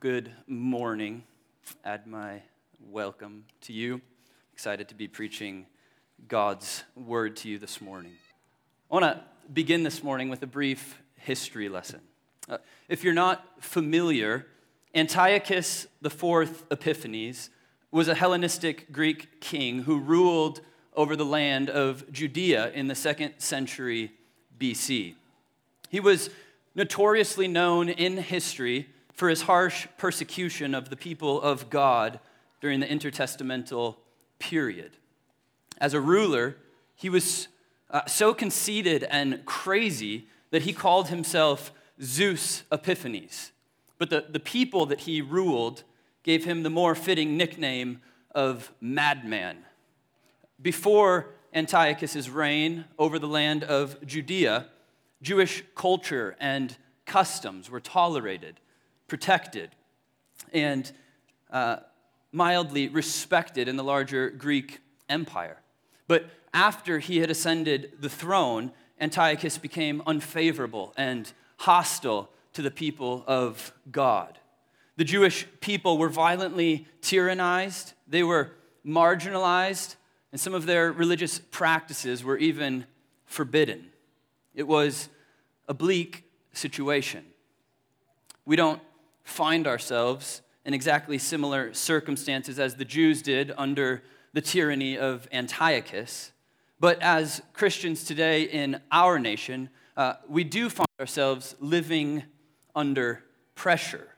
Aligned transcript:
good 0.00 0.32
morning. 0.46 1.22
Add 1.84 2.06
my 2.06 2.40
welcome 2.80 3.44
to 3.60 3.74
you. 3.74 4.00
Excited 4.50 4.88
to 4.88 4.94
be 4.94 5.06
preaching 5.06 5.66
God's 6.26 6.84
word 6.96 7.36
to 7.36 7.50
you 7.50 7.58
this 7.58 7.82
morning. 7.82 8.12
I 8.90 8.94
want 8.94 9.04
to 9.04 9.22
begin 9.52 9.82
this 9.82 10.02
morning 10.02 10.30
with 10.30 10.42
a 10.42 10.46
brief 10.46 11.02
history 11.16 11.68
lesson. 11.68 12.00
Uh, 12.48 12.56
if 12.88 13.04
you're 13.04 13.12
not 13.12 13.44
familiar, 13.62 14.46
Antiochus 14.94 15.86
IV 16.02 16.64
Epiphanes 16.70 17.50
was 17.90 18.08
a 18.08 18.14
Hellenistic 18.14 18.90
Greek 18.90 19.42
king 19.42 19.82
who 19.82 20.00
ruled 20.00 20.62
over 20.94 21.14
the 21.14 21.26
land 21.26 21.68
of 21.68 22.10
Judea 22.10 22.70
in 22.70 22.88
the 22.88 22.94
second 22.94 23.34
century 23.36 24.12
BC. 24.58 25.16
He 25.90 26.00
was 26.00 26.30
notoriously 26.74 27.48
known 27.48 27.90
in 27.90 28.16
history 28.16 28.88
for 29.12 29.28
his 29.28 29.42
harsh 29.42 29.86
persecution 29.98 30.74
of 30.74 30.90
the 30.90 30.96
people 30.96 31.40
of 31.40 31.70
God 31.70 32.20
during 32.60 32.80
the 32.80 32.86
intertestamental 32.86 33.96
period. 34.38 34.96
As 35.78 35.94
a 35.94 36.00
ruler, 36.00 36.56
he 36.94 37.08
was 37.08 37.48
uh, 37.90 38.06
so 38.06 38.34
conceited 38.34 39.04
and 39.04 39.44
crazy 39.44 40.26
that 40.50 40.62
he 40.62 40.72
called 40.72 41.08
himself 41.08 41.72
Zeus 42.02 42.64
Epiphanes. 42.70 43.52
But 43.98 44.10
the, 44.10 44.24
the 44.28 44.40
people 44.40 44.86
that 44.86 45.00
he 45.00 45.20
ruled 45.20 45.84
gave 46.22 46.44
him 46.44 46.62
the 46.62 46.70
more 46.70 46.94
fitting 46.94 47.36
nickname 47.36 48.00
of 48.34 48.72
Madman. 48.80 49.58
Before 50.60 51.30
Antiochus's 51.52 52.30
reign 52.30 52.84
over 52.98 53.18
the 53.18 53.26
land 53.26 53.64
of 53.64 54.04
Judea, 54.06 54.66
Jewish 55.22 55.64
culture 55.74 56.36
and 56.38 56.76
customs 57.06 57.70
were 57.70 57.80
tolerated, 57.80 58.60
protected, 59.10 59.70
and 60.54 60.90
uh, 61.50 61.78
mildly 62.32 62.88
respected 62.88 63.66
in 63.66 63.76
the 63.76 63.84
larger 63.84 64.30
Greek 64.30 64.78
empire. 65.08 65.58
But 66.06 66.30
after 66.54 67.00
he 67.00 67.18
had 67.18 67.28
ascended 67.28 67.94
the 67.98 68.08
throne, 68.08 68.70
Antiochus 69.00 69.58
became 69.58 70.00
unfavorable 70.06 70.94
and 70.96 71.30
hostile 71.58 72.30
to 72.52 72.62
the 72.62 72.70
people 72.70 73.24
of 73.26 73.72
God. 73.90 74.38
The 74.96 75.04
Jewish 75.04 75.46
people 75.60 75.98
were 75.98 76.08
violently 76.08 76.86
tyrannized, 77.02 77.94
they 78.06 78.22
were 78.22 78.52
marginalized, 78.86 79.96
and 80.30 80.40
some 80.40 80.54
of 80.54 80.66
their 80.66 80.92
religious 80.92 81.40
practices 81.50 82.22
were 82.22 82.38
even 82.38 82.86
forbidden. 83.26 83.90
It 84.54 84.68
was 84.68 85.08
a 85.68 85.74
bleak 85.74 86.24
situation. 86.52 87.24
We 88.44 88.54
don't 88.54 88.80
find 89.22 89.66
ourselves 89.66 90.42
in 90.64 90.74
exactly 90.74 91.18
similar 91.18 91.72
circumstances 91.72 92.58
as 92.58 92.76
the 92.76 92.84
Jews 92.84 93.22
did 93.22 93.52
under 93.56 94.02
the 94.32 94.40
tyranny 94.40 94.96
of 94.98 95.26
Antiochus. 95.32 96.32
But 96.78 97.00
as 97.02 97.42
Christians 97.52 98.04
today 98.04 98.42
in 98.42 98.80
our 98.90 99.18
nation, 99.18 99.70
uh, 99.96 100.14
we 100.28 100.44
do 100.44 100.70
find 100.70 100.88
ourselves 100.98 101.54
living 101.60 102.24
under 102.74 103.24
pressure. 103.54 104.08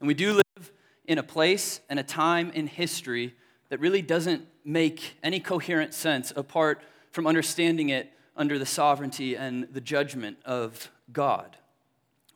And 0.00 0.06
we 0.08 0.14
do 0.14 0.32
live 0.32 0.72
in 1.06 1.18
a 1.18 1.22
place 1.22 1.80
and 1.88 1.98
a 1.98 2.02
time 2.02 2.50
in 2.50 2.66
history 2.66 3.34
that 3.68 3.80
really 3.80 4.02
doesn't 4.02 4.46
make 4.64 5.16
any 5.22 5.40
coherent 5.40 5.94
sense 5.94 6.32
apart 6.36 6.82
from 7.10 7.26
understanding 7.26 7.90
it 7.90 8.12
under 8.36 8.58
the 8.58 8.66
sovereignty 8.66 9.36
and 9.36 9.68
the 9.72 9.80
judgment 9.80 10.36
of 10.44 10.90
God. 11.12 11.56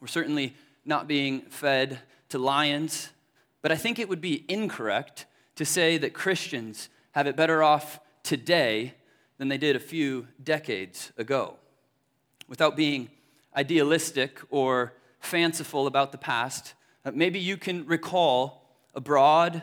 We're 0.00 0.06
certainly 0.06 0.54
not 0.88 1.06
being 1.06 1.42
fed 1.42 2.00
to 2.30 2.38
lions, 2.38 3.10
but 3.60 3.70
I 3.70 3.76
think 3.76 3.98
it 3.98 4.08
would 4.08 4.22
be 4.22 4.44
incorrect 4.48 5.26
to 5.56 5.64
say 5.64 5.98
that 5.98 6.14
Christians 6.14 6.88
have 7.12 7.26
it 7.26 7.36
better 7.36 7.62
off 7.62 8.00
today 8.22 8.94
than 9.36 9.48
they 9.48 9.58
did 9.58 9.76
a 9.76 9.80
few 9.80 10.26
decades 10.42 11.12
ago. 11.18 11.56
Without 12.48 12.74
being 12.74 13.10
idealistic 13.54 14.40
or 14.50 14.94
fanciful 15.20 15.86
about 15.86 16.10
the 16.10 16.18
past, 16.18 16.74
uh, 17.04 17.10
maybe 17.14 17.38
you 17.38 17.56
can 17.56 17.84
recall 17.86 18.62
a 18.94 19.00
broad 19.00 19.62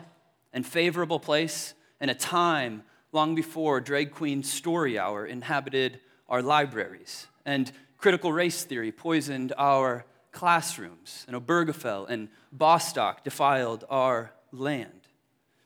and 0.52 0.64
favorable 0.64 1.18
place 1.18 1.74
and 2.00 2.10
a 2.10 2.14
time 2.14 2.84
long 3.12 3.34
before 3.34 3.80
drag 3.80 4.12
queen 4.12 4.44
story 4.44 4.98
hour 4.98 5.26
inhabited 5.26 5.98
our 6.28 6.42
libraries, 6.42 7.26
and 7.44 7.72
critical 7.98 8.32
race 8.32 8.64
theory 8.64 8.92
poisoned 8.92 9.52
our 9.56 10.04
classrooms, 10.36 11.24
and 11.26 11.34
Obergefell 11.34 12.06
and 12.10 12.28
Bostock 12.52 13.24
defiled 13.24 13.84
our 13.88 14.32
land. 14.52 15.08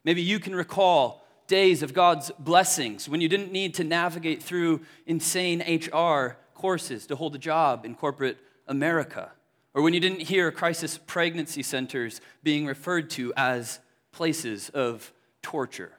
Maybe 0.04 0.22
you 0.22 0.38
can 0.38 0.54
recall 0.54 1.26
days 1.48 1.82
of 1.82 1.92
God's 1.92 2.30
blessings 2.38 3.08
when 3.08 3.20
you 3.20 3.28
didn't 3.28 3.50
need 3.50 3.74
to 3.74 3.84
navigate 3.84 4.40
through 4.40 4.82
insane 5.06 5.60
HR 5.60 6.36
courses 6.54 7.08
to 7.08 7.16
hold 7.16 7.34
a 7.34 7.38
job 7.38 7.84
in 7.84 7.96
corporate 7.96 8.38
America, 8.68 9.32
or 9.74 9.82
when 9.82 9.92
you 9.92 9.98
didn't 9.98 10.20
hear 10.20 10.52
crisis 10.52 11.00
pregnancy 11.04 11.64
centers 11.64 12.20
being 12.44 12.64
referred 12.64 13.10
to 13.10 13.32
as 13.36 13.80
places 14.12 14.68
of 14.68 15.12
torture. 15.42 15.98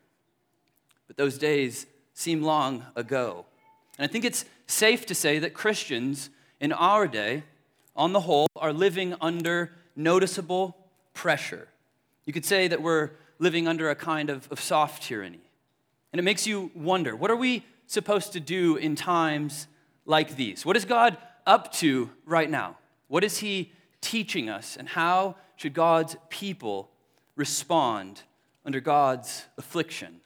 But 1.07 1.17
those 1.17 1.37
days 1.37 1.87
seem 2.13 2.41
long 2.41 2.85
ago. 2.95 3.45
And 3.97 4.09
I 4.09 4.11
think 4.11 4.23
it's 4.23 4.45
safe 4.65 5.05
to 5.07 5.13
say 5.13 5.39
that 5.39 5.53
Christians 5.53 6.29
in 6.61 6.71
our 6.71 7.05
day, 7.05 7.43
on 7.95 8.13
the 8.13 8.21
whole, 8.21 8.47
are 8.55 8.73
living 8.73 9.15
under 9.21 9.71
noticeable 9.95 10.77
pressure. 11.13 11.67
You 12.25 12.33
could 12.33 12.45
say 12.45 12.67
that 12.67 12.81
we're 12.81 13.11
living 13.39 13.67
under 13.67 13.89
a 13.89 13.95
kind 13.95 14.29
of, 14.29 14.51
of 14.51 14.59
soft 14.59 15.03
tyranny. 15.03 15.41
And 16.11 16.19
it 16.19 16.23
makes 16.23 16.45
you 16.45 16.71
wonder 16.75 17.15
what 17.15 17.31
are 17.31 17.35
we 17.35 17.65
supposed 17.87 18.33
to 18.33 18.39
do 18.39 18.75
in 18.75 18.95
times 18.95 19.67
like 20.05 20.35
these? 20.35 20.65
What 20.65 20.77
is 20.77 20.85
God 20.85 21.17
up 21.45 21.73
to 21.73 22.09
right 22.25 22.49
now? 22.49 22.77
What 23.07 23.23
is 23.23 23.39
He 23.39 23.71
teaching 23.99 24.49
us? 24.49 24.77
And 24.77 24.87
how 24.87 25.35
should 25.55 25.73
God's 25.73 26.15
people 26.29 26.89
respond 27.35 28.23
under 28.65 28.79
God's 28.79 29.45
affliction? 29.57 30.21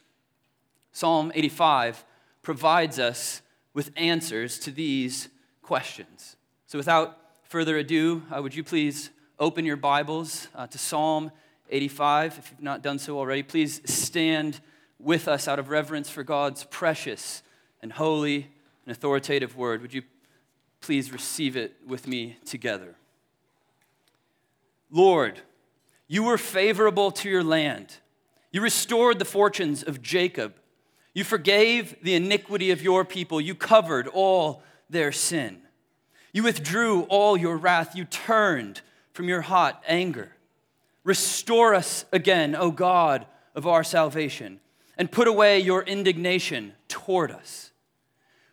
Psalm 0.92 1.32
85 1.34 2.04
provides 2.42 2.98
us 2.98 3.42
with 3.74 3.90
answers 3.96 4.58
to 4.60 4.70
these 4.70 5.28
questions. 5.62 6.36
So, 6.66 6.78
without 6.78 7.18
further 7.48 7.78
ado, 7.78 8.22
uh, 8.34 8.42
would 8.42 8.56
you 8.56 8.64
please 8.64 9.10
open 9.38 9.64
your 9.64 9.76
Bibles 9.76 10.48
uh, 10.54 10.66
to 10.66 10.78
Psalm 10.78 11.30
85? 11.70 12.38
If 12.38 12.50
you've 12.50 12.62
not 12.62 12.82
done 12.82 12.98
so 12.98 13.18
already, 13.18 13.44
please 13.44 13.80
stand 13.84 14.60
with 14.98 15.28
us 15.28 15.46
out 15.46 15.60
of 15.60 15.68
reverence 15.68 16.10
for 16.10 16.24
God's 16.24 16.64
precious 16.64 17.44
and 17.82 17.92
holy 17.92 18.50
and 18.84 18.90
authoritative 18.90 19.56
word. 19.56 19.80
Would 19.82 19.94
you 19.94 20.02
please 20.80 21.12
receive 21.12 21.56
it 21.56 21.76
with 21.86 22.08
me 22.08 22.36
together? 22.44 22.96
Lord, 24.90 25.40
you 26.08 26.24
were 26.24 26.38
favorable 26.38 27.12
to 27.12 27.28
your 27.28 27.44
land. 27.44 27.94
You 28.50 28.60
restored 28.60 29.20
the 29.20 29.24
fortunes 29.24 29.84
of 29.84 30.02
Jacob. 30.02 30.54
You 31.14 31.22
forgave 31.22 31.96
the 32.02 32.14
iniquity 32.14 32.72
of 32.72 32.82
your 32.82 33.04
people. 33.04 33.40
You 33.40 33.54
covered 33.54 34.08
all 34.08 34.64
their 34.90 35.12
sin. 35.12 35.62
You 36.36 36.42
withdrew 36.42 37.04
all 37.04 37.34
your 37.34 37.56
wrath. 37.56 37.96
You 37.96 38.04
turned 38.04 38.82
from 39.14 39.26
your 39.26 39.40
hot 39.40 39.82
anger. 39.88 40.32
Restore 41.02 41.74
us 41.74 42.04
again, 42.12 42.54
O 42.54 42.70
God 42.70 43.24
of 43.54 43.66
our 43.66 43.82
salvation, 43.82 44.60
and 44.98 45.10
put 45.10 45.28
away 45.28 45.60
your 45.60 45.82
indignation 45.82 46.74
toward 46.88 47.30
us. 47.30 47.70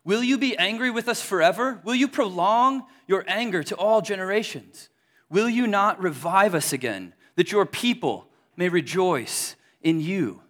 Will 0.05 0.23
you 0.23 0.37
be 0.37 0.57
angry 0.57 0.91
with 0.91 1.09
us 1.09 1.21
forever? 1.21 1.81
Will 1.83 1.93
you 1.93 2.07
prolong 2.07 2.83
your 3.05 3.25
anger 3.27 3.63
to 3.63 3.75
all 3.75 4.01
generations? 4.01 4.87
Will 5.29 5.49
you 5.49 5.67
not 5.67 6.01
revive 6.01 6.55
us 6.55 6.71
again, 6.71 7.13
that 7.35 7.51
your 7.51 7.65
people 7.65 8.29
may 8.55 8.69
rejoice 8.69 9.57
in 9.81 9.99
you? 9.99 10.41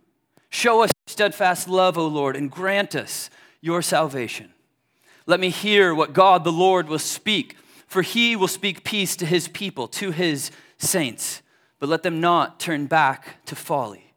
Show 0.51 0.83
us 0.83 0.91
steadfast 1.07 1.67
love, 1.67 1.97
O 1.97 2.05
Lord, 2.05 2.35
and 2.35 2.51
grant 2.51 2.93
us 2.93 3.31
your 3.59 3.81
salvation. 3.81 4.53
Let 5.25 5.39
me 5.39 5.49
hear 5.49 5.95
what 5.95 6.13
God 6.13 6.43
the 6.43 6.51
Lord 6.51 6.89
will 6.89 6.99
speak, 6.99 7.57
for 7.87 8.01
he 8.01 8.35
will 8.35 8.47
speak 8.47 8.83
peace 8.83 9.15
to 9.17 9.25
his 9.25 9.47
people, 9.47 9.87
to 9.89 10.11
his 10.11 10.51
saints, 10.77 11.41
but 11.79 11.89
let 11.89 12.03
them 12.03 12.19
not 12.19 12.59
turn 12.59 12.87
back 12.87 13.45
to 13.45 13.55
folly. 13.55 14.13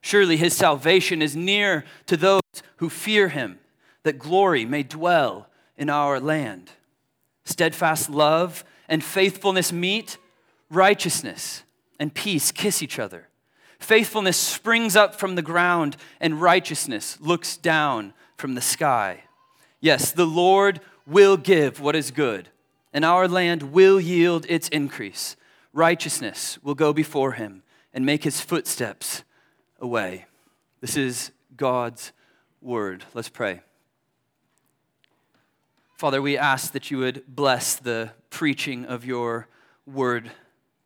Surely 0.00 0.36
his 0.36 0.54
salvation 0.54 1.22
is 1.22 1.36
near 1.36 1.84
to 2.06 2.16
those 2.16 2.40
who 2.76 2.88
fear 2.88 3.28
him, 3.28 3.60
that 4.02 4.18
glory 4.18 4.64
may 4.64 4.82
dwell 4.82 5.48
in 5.76 5.88
our 5.88 6.18
land. 6.18 6.70
Steadfast 7.44 8.10
love 8.10 8.64
and 8.88 9.02
faithfulness 9.04 9.72
meet, 9.72 10.18
righteousness 10.70 11.62
and 12.00 12.12
peace 12.12 12.50
kiss 12.50 12.82
each 12.82 12.98
other. 12.98 13.28
Faithfulness 13.78 14.36
springs 14.36 14.96
up 14.96 15.14
from 15.14 15.34
the 15.34 15.42
ground, 15.42 15.96
and 16.20 16.40
righteousness 16.40 17.18
looks 17.20 17.56
down 17.56 18.12
from 18.36 18.54
the 18.54 18.60
sky. 18.60 19.22
Yes, 19.82 20.12
the 20.12 20.24
Lord 20.24 20.80
will 21.08 21.36
give 21.36 21.80
what 21.80 21.96
is 21.96 22.12
good, 22.12 22.48
and 22.92 23.04
our 23.04 23.26
land 23.26 23.74
will 23.74 24.00
yield 24.00 24.46
its 24.48 24.68
increase. 24.68 25.36
righteousness 25.72 26.58
will 26.62 26.74
go 26.74 26.92
before 26.92 27.32
him 27.32 27.62
and 27.92 28.04
make 28.04 28.24
his 28.24 28.40
footsteps 28.40 29.24
a 29.80 29.86
way. 29.86 30.26
This 30.80 30.96
is 30.96 31.32
God's 31.56 32.12
word. 32.60 33.04
Let's 33.14 33.28
pray. 33.28 33.60
Father, 35.96 36.20
we 36.20 36.36
ask 36.36 36.72
that 36.72 36.90
you 36.90 36.98
would 36.98 37.22
bless 37.28 37.76
the 37.76 38.10
preaching 38.30 38.84
of 38.84 39.04
your 39.04 39.48
word 39.86 40.30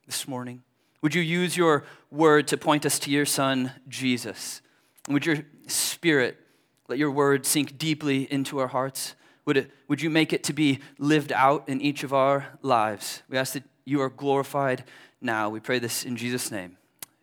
this 0.07 0.29
morning. 0.29 0.63
Would 1.03 1.15
you 1.15 1.23
use 1.23 1.57
your 1.57 1.85
word 2.11 2.49
to 2.49 2.57
point 2.57 2.85
us 2.85 2.99
to 3.01 3.11
your 3.11 3.27
son, 3.27 3.73
Jesus? 3.89 4.61
And 5.07 5.15
would 5.15 5.27
your 5.27 5.39
spirit 5.67 6.39
let 6.89 6.99
your 6.99 7.11
word 7.11 7.47
sink 7.47 7.79
deeply 7.79 8.31
into 8.33 8.59
our 8.59 8.69
hearts? 8.69 9.15
Would, 9.45 9.57
it, 9.57 9.71
would 9.89 10.03
you 10.03 10.11
make 10.11 10.33
it 10.33 10.43
to 10.45 10.53
be 10.53 10.81
lived 10.99 11.33
out 11.33 11.69
in 11.69 11.81
each 11.81 12.03
of 12.03 12.13
our 12.13 12.47
lives? 12.63 13.23
We 13.29 13.39
ask 13.39 13.53
that 13.55 13.65
you 13.85 14.01
are 14.01 14.11
glorified 14.11 14.85
now. 15.21 15.49
We 15.49 15.61
pray 15.61 15.79
this 15.79 16.05
in 16.05 16.17
Jesus' 16.17 16.51
name. 16.51 16.77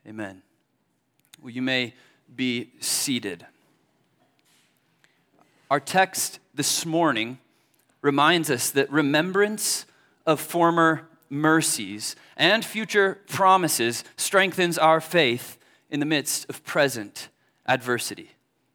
Amen. 0.08 0.42
Well, 1.42 1.52
you 1.52 1.62
may 1.62 1.94
be 2.34 2.72
seated. 2.80 3.46
Our 5.70 5.80
text 5.80 6.40
this 6.54 6.86
morning 6.86 7.40
reminds 8.02 8.50
us 8.50 8.70
that 8.72 8.92
remembrance 8.92 9.86
of 10.26 10.40
former 10.40 11.08
mercies 11.30 12.16
and 12.38 12.64
future 12.64 13.20
promises 13.28 14.04
strengthens 14.16 14.78
our 14.78 15.02
faith 15.02 15.58
in 15.90 16.00
the 16.00 16.06
midst 16.06 16.48
of 16.50 16.64
present 16.64 17.30
adversity. 17.66 18.33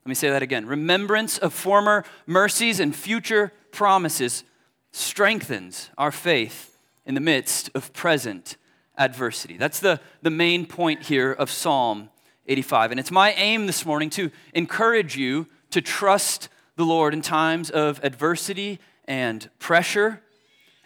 Let 0.08 0.12
me 0.12 0.14
say 0.14 0.30
that 0.30 0.42
again. 0.42 0.64
Remembrance 0.64 1.36
of 1.36 1.52
former 1.52 2.02
mercies 2.26 2.80
and 2.80 2.96
future 2.96 3.52
promises 3.72 4.42
strengthens 4.90 5.90
our 5.98 6.10
faith 6.10 6.78
in 7.04 7.14
the 7.14 7.20
midst 7.20 7.68
of 7.74 7.92
present 7.92 8.56
adversity. 8.96 9.58
That's 9.58 9.80
the, 9.80 10.00
the 10.22 10.30
main 10.30 10.64
point 10.64 11.02
here 11.02 11.30
of 11.30 11.50
Psalm 11.50 12.08
85. 12.46 12.92
And 12.92 12.98
it's 12.98 13.10
my 13.10 13.32
aim 13.32 13.66
this 13.66 13.84
morning 13.84 14.08
to 14.08 14.30
encourage 14.54 15.14
you 15.14 15.46
to 15.72 15.82
trust 15.82 16.48
the 16.76 16.86
Lord 16.86 17.12
in 17.12 17.20
times 17.20 17.68
of 17.68 18.00
adversity 18.02 18.78
and 19.04 19.50
pressure, 19.58 20.22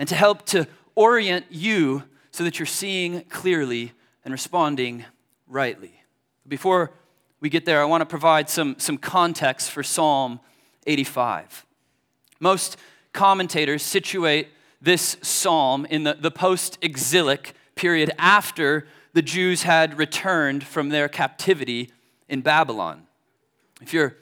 and 0.00 0.08
to 0.08 0.16
help 0.16 0.44
to 0.46 0.66
orient 0.96 1.46
you 1.48 2.02
so 2.32 2.42
that 2.42 2.58
you're 2.58 2.66
seeing 2.66 3.20
clearly 3.26 3.92
and 4.24 4.32
responding 4.32 5.04
rightly. 5.46 6.02
Before 6.48 6.90
we 7.42 7.50
get 7.50 7.64
there, 7.64 7.82
I 7.82 7.84
want 7.84 8.02
to 8.02 8.06
provide 8.06 8.48
some, 8.48 8.76
some 8.78 8.96
context 8.96 9.72
for 9.72 9.82
Psalm 9.82 10.38
85. 10.86 11.66
Most 12.38 12.76
commentators 13.12 13.82
situate 13.82 14.48
this 14.80 15.16
psalm 15.22 15.84
in 15.86 16.04
the, 16.04 16.14
the 16.14 16.30
post 16.30 16.78
exilic 16.82 17.54
period 17.74 18.12
after 18.16 18.86
the 19.12 19.22
Jews 19.22 19.64
had 19.64 19.98
returned 19.98 20.62
from 20.62 20.90
their 20.90 21.08
captivity 21.08 21.90
in 22.28 22.42
Babylon. 22.42 23.08
If 23.80 23.92
you're 23.92 24.16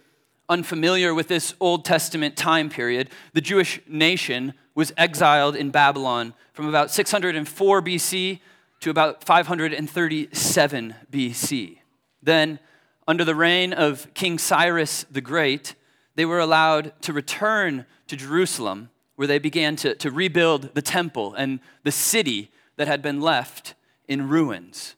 unfamiliar 0.49 1.13
with 1.13 1.29
this 1.29 1.55
Old 1.61 1.85
Testament 1.85 2.39
time 2.39 2.71
period, 2.71 3.11
the 3.35 3.43
Jewish 3.43 3.81
nation 3.87 4.55
was 4.75 4.95
exiled 4.97 5.57
in 5.57 5.71
Babylon 5.71 6.33
from 6.55 6.69
about 6.69 6.91
604 6.91 7.83
BC 7.83 8.41
to 8.81 8.89
about 8.89 9.23
537 9.25 10.95
BC. 11.13 11.77
Then, 12.23 12.59
under 13.07 13.25
the 13.25 13.35
reign 13.35 13.73
of 13.73 14.13
King 14.15 14.39
Cyrus 14.39 15.05
the 15.11 15.21
Great, 15.21 15.75
they 16.15 16.25
were 16.25 16.39
allowed 16.39 16.93
to 17.03 17.13
return 17.13 17.87
to 18.09 18.17
Jerusalem, 18.17 18.91
where 19.17 19.29
they 19.29 19.39
began 19.39 19.77
to, 19.77 19.95
to 19.97 20.11
rebuild 20.11 20.75
the 20.75 20.83
temple 20.83 21.35
and 21.35 21.61
the 21.83 21.93
city 21.93 22.51
that 22.77 22.89
had 22.89 23.03
been 23.03 23.21
left 23.21 23.75
in 24.09 24.29
ruins. 24.29 24.97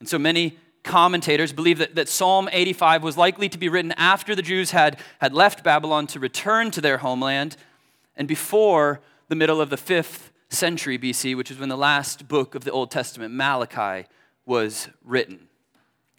And 0.00 0.08
so 0.08 0.18
many 0.18 0.58
commentators 0.82 1.52
believe 1.52 1.78
that, 1.78 1.94
that 1.94 2.08
Psalm 2.08 2.48
85 2.50 3.02
was 3.02 3.16
likely 3.16 3.48
to 3.48 3.58
be 3.58 3.68
written 3.68 3.92
after 3.92 4.34
the 4.34 4.42
Jews 4.42 4.72
had, 4.72 4.98
had 5.20 5.32
left 5.32 5.62
Babylon 5.62 6.06
to 6.08 6.18
return 6.18 6.70
to 6.72 6.80
their 6.80 6.98
homeland 6.98 7.56
and 8.16 8.26
before 8.26 9.00
the 9.28 9.34
middle 9.34 9.60
of 9.60 9.70
the 9.70 9.76
fifth 9.76 10.32
century 10.48 10.98
BC, 10.98 11.36
which 11.36 11.50
is 11.50 11.58
when 11.58 11.68
the 11.68 11.76
last 11.76 12.28
book 12.28 12.54
of 12.54 12.64
the 12.64 12.70
Old 12.70 12.90
Testament, 12.90 13.32
Malachi, 13.32 14.06
was 14.44 14.88
written. 15.04 15.48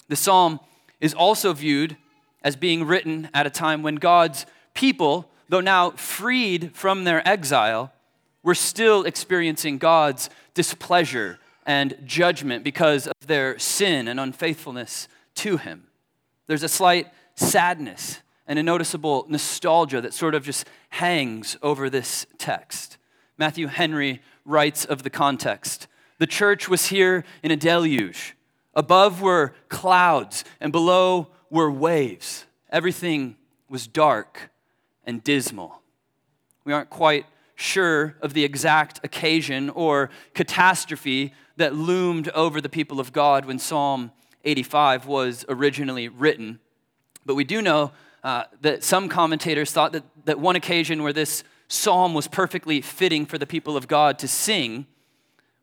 The 0.08 0.16
psalm 0.16 0.60
is 1.04 1.14
also 1.14 1.52
viewed 1.52 1.98
as 2.46 2.56
being 2.56 2.86
written 2.86 3.30
at 3.34 3.46
a 3.46 3.50
time 3.50 3.84
when 3.84 3.96
God's 3.96 4.46
people, 4.74 5.30
though 5.50 5.60
now 5.60 5.92
freed 5.92 6.74
from 6.74 7.04
their 7.04 7.28
exile, 7.28 7.92
were 8.42 8.56
still 8.56 9.04
experiencing 9.04 9.78
God's 9.78 10.30
displeasure 10.54 11.40
and 11.66 11.98
judgment 12.06 12.64
because 12.64 13.08
of 13.08 13.28
their 13.28 13.60
sin 13.60 14.08
and 14.08 14.18
unfaithfulness 14.18 15.10
to 15.36 15.58
Him. 15.58 15.88
There's 16.48 16.64
a 16.64 16.70
slight 16.70 17.12
sadness 17.36 18.22
and 18.48 18.58
a 18.58 18.64
noticeable 18.64 19.26
nostalgia 19.28 20.00
that 20.00 20.14
sort 20.14 20.36
of 20.36 20.46
just 20.46 20.66
hangs 20.88 21.58
over 21.62 21.90
this 21.90 22.26
text. 22.38 22.98
Matthew 23.38 23.68
Henry 23.68 24.22
writes 24.46 24.86
of 24.86 25.04
the 25.04 25.10
context 25.10 25.88
The 26.18 26.28
church 26.28 26.70
was 26.70 26.86
here 26.86 27.26
in 27.42 27.52
a 27.52 27.58
deluge. 27.58 28.38
Above 28.76 29.22
were 29.22 29.54
clouds, 29.70 30.44
and 30.60 30.72
below 30.72 31.28
were 31.50 31.72
waves. 31.72 32.46
Everything 32.72 33.36
was 33.70 33.88
dark 33.88 34.50
and 35.06 35.24
dismal. 35.24 35.82
We 36.66 36.74
aren't 36.74 36.90
quite 36.90 37.26
sure 37.56 38.16
of 38.22 38.34
the 38.34 38.44
exact 38.44 39.00
occasion 39.04 39.70
or 39.70 40.10
catastrophe 40.34 41.34
that 41.58 41.76
loomed 41.76 42.30
over 42.30 42.60
the 42.60 42.70
people 42.70 43.00
of 43.00 43.14
God 43.14 43.46
when 43.46 43.60
Psalm 43.60 44.12
85 44.44 45.06
was 45.06 45.46
originally 45.48 46.08
written. 46.08 46.60
But 47.26 47.36
we 47.36 47.44
do 47.44 47.62
know 47.62 47.92
uh, 48.24 48.46
that 48.62 48.84
some 48.84 49.08
commentators 49.08 49.72
thought 49.72 49.92
that, 49.94 50.04
that 50.26 50.40
one 50.40 50.56
occasion 50.56 51.04
where 51.04 51.14
this 51.14 51.44
psalm 51.68 52.14
was 52.14 52.28
perfectly 52.28 52.82
fitting 52.82 53.26
for 53.26 53.38
the 53.38 53.46
people 53.46 53.78
of 53.78 53.88
God 53.88 54.18
to 54.20 54.28
sing 54.28 54.86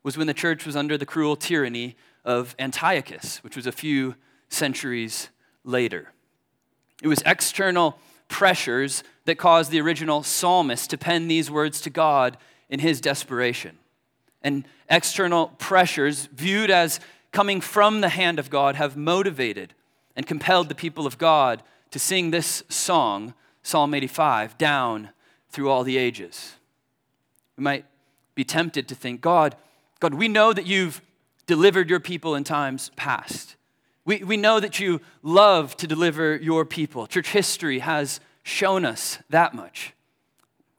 was 0.03 0.17
when 0.17 0.27
the 0.27 0.33
church 0.33 0.65
was 0.65 0.75
under 0.75 0.97
the 0.97 1.05
cruel 1.05 1.35
tyranny 1.35 1.95
of 2.23 2.55
Antiochus, 2.59 3.43
which 3.43 3.55
was 3.55 3.67
a 3.67 3.71
few 3.71 4.15
centuries 4.49 5.29
later. 5.63 6.11
It 7.01 7.07
was 7.07 7.21
external 7.25 7.97
pressures 8.27 9.03
that 9.25 9.37
caused 9.37 9.71
the 9.71 9.81
original 9.81 10.23
psalmist 10.23 10.89
to 10.89 10.97
pen 10.97 11.27
these 11.27 11.51
words 11.51 11.81
to 11.81 11.89
God 11.89 12.37
in 12.69 12.79
his 12.79 13.01
desperation. 13.01 13.77
And 14.41 14.65
external 14.89 15.47
pressures, 15.59 16.27
viewed 16.27 16.71
as 16.71 16.99
coming 17.31 17.61
from 17.61 18.01
the 18.01 18.09
hand 18.09 18.39
of 18.39 18.49
God, 18.49 18.75
have 18.75 18.97
motivated 18.97 19.73
and 20.15 20.25
compelled 20.25 20.69
the 20.69 20.75
people 20.75 21.05
of 21.05 21.17
God 21.17 21.61
to 21.91 21.99
sing 21.99 22.31
this 22.31 22.63
song, 22.69 23.33
Psalm 23.63 23.93
85, 23.93 24.57
down 24.57 25.09
through 25.49 25.69
all 25.69 25.83
the 25.83 25.97
ages. 25.97 26.55
We 27.57 27.63
might 27.63 27.85
be 28.33 28.43
tempted 28.43 28.87
to 28.87 28.95
think, 28.95 29.21
God, 29.21 29.55
God, 29.99 30.13
we 30.15 30.27
know 30.27 30.53
that 30.53 30.65
you've 30.65 31.01
delivered 31.51 31.89
your 31.89 31.99
people 31.99 32.33
in 32.35 32.45
times 32.45 32.91
past. 32.95 33.57
We, 34.05 34.23
we 34.23 34.37
know 34.37 34.61
that 34.61 34.79
you 34.79 35.01
love 35.21 35.75
to 35.77 35.85
deliver 35.85 36.37
your 36.37 36.63
people. 36.63 37.07
Church 37.07 37.27
history 37.27 37.79
has 37.79 38.21
shown 38.41 38.85
us 38.85 39.19
that 39.29 39.53
much. 39.53 39.91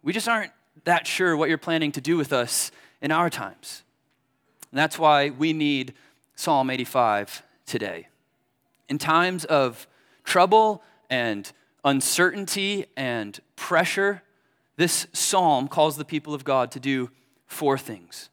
We 0.02 0.14
just 0.14 0.28
aren't 0.28 0.50
that 0.84 1.06
sure 1.06 1.36
what 1.36 1.50
you're 1.50 1.58
planning 1.58 1.92
to 1.92 2.00
do 2.00 2.16
with 2.16 2.32
us 2.32 2.70
in 3.02 3.12
our 3.12 3.28
times. 3.28 3.82
And 4.70 4.78
that's 4.78 4.98
why 4.98 5.28
we 5.28 5.52
need 5.52 5.92
Psalm 6.36 6.70
85 6.70 7.42
today. 7.66 8.08
In 8.88 8.96
times 8.96 9.44
of 9.44 9.86
trouble 10.24 10.82
and 11.10 11.52
uncertainty 11.84 12.86
and 12.96 13.38
pressure, 13.56 14.22
this 14.76 15.06
psalm 15.12 15.68
calls 15.68 15.98
the 15.98 16.06
people 16.06 16.32
of 16.32 16.44
God 16.44 16.70
to 16.70 16.80
do 16.80 17.10
four 17.46 17.76
things. 17.76 18.30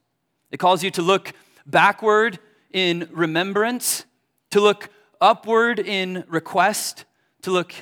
It 0.51 0.57
calls 0.57 0.85
you 0.85 0.91
to 0.91 1.01
look 1.01 1.33
backward 1.69 2.39
in 2.71 3.07
remembrance 3.11 4.05
to 4.51 4.59
look 4.59 4.89
upward 5.21 5.79
in 5.79 6.23
request, 6.27 7.05
to 7.41 7.51
look 7.51 7.73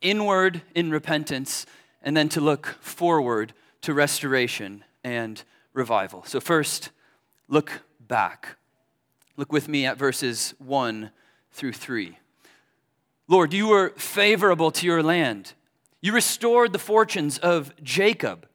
inward 0.00 0.62
in 0.74 0.90
repentance, 0.90 1.66
and 2.02 2.16
then 2.16 2.28
to 2.30 2.40
look 2.40 2.76
forward 2.80 3.52
to 3.82 3.94
restoration 3.94 4.84
and 5.04 5.42
revival. 5.72 6.24
So, 6.24 6.40
first, 6.40 6.90
look 7.48 7.82
back. 8.00 8.56
Look 9.36 9.52
with 9.52 9.68
me 9.68 9.86
at 9.86 9.98
verses 9.98 10.54
1 10.58 11.10
through 11.52 11.72
3. 11.72 12.18
Lord, 13.28 13.52
you 13.52 13.68
were 13.68 13.90
favorable 13.90 14.70
to 14.70 14.86
your 14.86 15.02
land. 15.02 15.52
You 16.00 16.12
restored 16.12 16.72
the 16.72 16.78
fortunes 16.78 17.38
of 17.38 17.72
Jacob. 17.82 18.46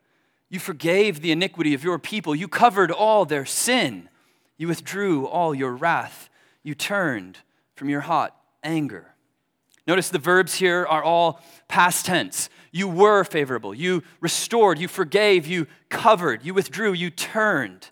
You 0.50 0.60
forgave 0.60 1.22
the 1.22 1.32
iniquity 1.32 1.74
of 1.74 1.84
your 1.84 2.00
people. 2.00 2.34
You 2.34 2.48
covered 2.48 2.92
all 2.92 3.26
their 3.26 3.46
sin. 3.46 4.10
You 4.62 4.68
withdrew 4.68 5.26
all 5.26 5.56
your 5.56 5.72
wrath. 5.72 6.30
You 6.62 6.76
turned 6.76 7.40
from 7.74 7.90
your 7.90 8.02
hot 8.02 8.40
anger. 8.62 9.16
Notice 9.88 10.10
the 10.10 10.20
verbs 10.20 10.54
here 10.54 10.86
are 10.88 11.04
all 11.04 11.42
past 11.68 12.06
tense. 12.06 12.48
You 12.72 12.88
were 12.88 13.24
favorable. 13.24 13.74
You 13.74 14.04
restored. 14.20 14.78
You 14.78 14.88
forgave. 14.88 15.48
You 15.48 15.66
covered. 15.90 16.46
You 16.46 16.54
withdrew. 16.54 16.94
You 16.94 17.10
turned. 17.10 17.90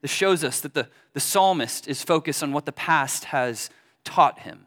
This 0.00 0.10
shows 0.10 0.42
us 0.42 0.62
that 0.62 0.72
the, 0.72 0.88
the 1.12 1.20
psalmist 1.20 1.86
is 1.86 2.02
focused 2.02 2.42
on 2.42 2.54
what 2.54 2.64
the 2.64 2.72
past 2.72 3.24
has 3.24 3.68
taught 4.02 4.38
him. 4.38 4.64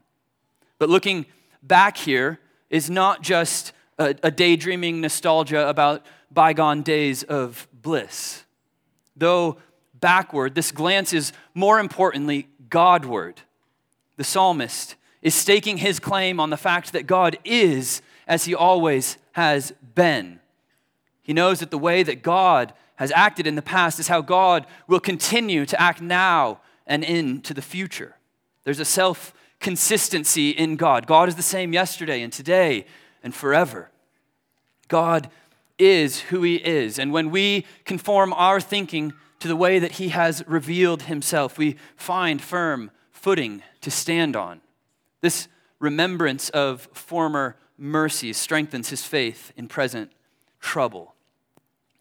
But 0.78 0.92
looking 0.92 1.25
back 1.63 1.98
here 1.98 2.38
is 2.70 2.92
not 2.92 3.24
just 3.24 3.74
a, 3.98 4.13
a 4.22 4.30
daydreaming 4.30 5.02
nostalgia 5.02 5.68
about 5.68 6.06
bygone 6.30 6.84
days 6.84 7.24
of 7.24 7.68
bliss. 7.74 8.44
Though 9.16 9.58
backward, 10.04 10.54
this 10.54 10.74
glance 10.74 11.14
is 11.14 11.32
more 11.54 11.80
importantly 11.80 12.50
Godward. 12.70 13.40
The 14.18 14.26
psalmist 14.26 14.96
is 15.22 15.34
staking 15.34 15.78
his 15.78 15.98
claim 15.98 16.42
on 16.42 16.50
the 16.50 16.58
fact 16.58 16.92
that 16.92 17.08
God 17.08 17.38
is 17.46 18.02
as 18.28 18.44
he 18.44 18.54
always 18.54 19.18
has 19.32 19.72
been. 19.96 20.42
He 21.22 21.32
knows 21.32 21.62
that 21.62 21.72
the 21.72 21.78
way 21.78 22.04
that 22.04 22.22
God 22.22 22.74
has 22.98 23.14
acted 23.16 23.48
in 23.48 23.56
the 23.56 23.62
past 23.62 23.98
is 23.98 24.10
how 24.10 24.20
God 24.20 24.66
will 24.88 25.00
continue 25.00 25.66
to 25.66 25.82
act 25.82 26.02
now 26.02 26.60
and 26.86 27.06
into 27.06 27.54
the 27.54 27.62
future. 27.62 28.18
There's 28.66 28.82
a 28.82 28.86
self 28.86 29.34
consistency 29.62 30.50
in 30.50 30.76
God. 30.76 31.08
God 31.08 31.30
is 31.30 31.36
the 31.36 31.42
same 31.42 31.72
yesterday 31.72 32.22
and 32.22 32.34
today 32.34 32.86
and 33.24 33.34
forever. 33.34 33.90
God 34.90 35.30
is 35.80 36.20
who 36.20 36.44
He 36.44 36.56
is. 36.56 37.00
And 37.00 37.14
when 37.14 37.32
we 37.32 37.66
conform 37.86 38.34
our 38.34 38.60
thinking 38.60 39.14
to 39.44 39.50
the 39.50 39.56
way 39.58 39.78
that 39.78 39.92
He 39.94 40.08
has 40.08 40.42
revealed 40.48 41.02
Himself, 41.04 41.58
we 41.58 41.76
find 41.98 42.42
firm 42.42 42.92
footing 43.12 43.62
to 43.82 43.92
stand 43.92 44.38
on. 44.38 44.62
This 45.20 45.50
remembrance 45.80 46.48
of 46.52 46.88
former 46.94 47.58
mercies 47.78 48.38
strengthens 48.38 48.88
his 48.88 49.06
faith 49.06 49.52
in 49.58 49.68
present 49.68 50.14
trouble. 50.62 51.14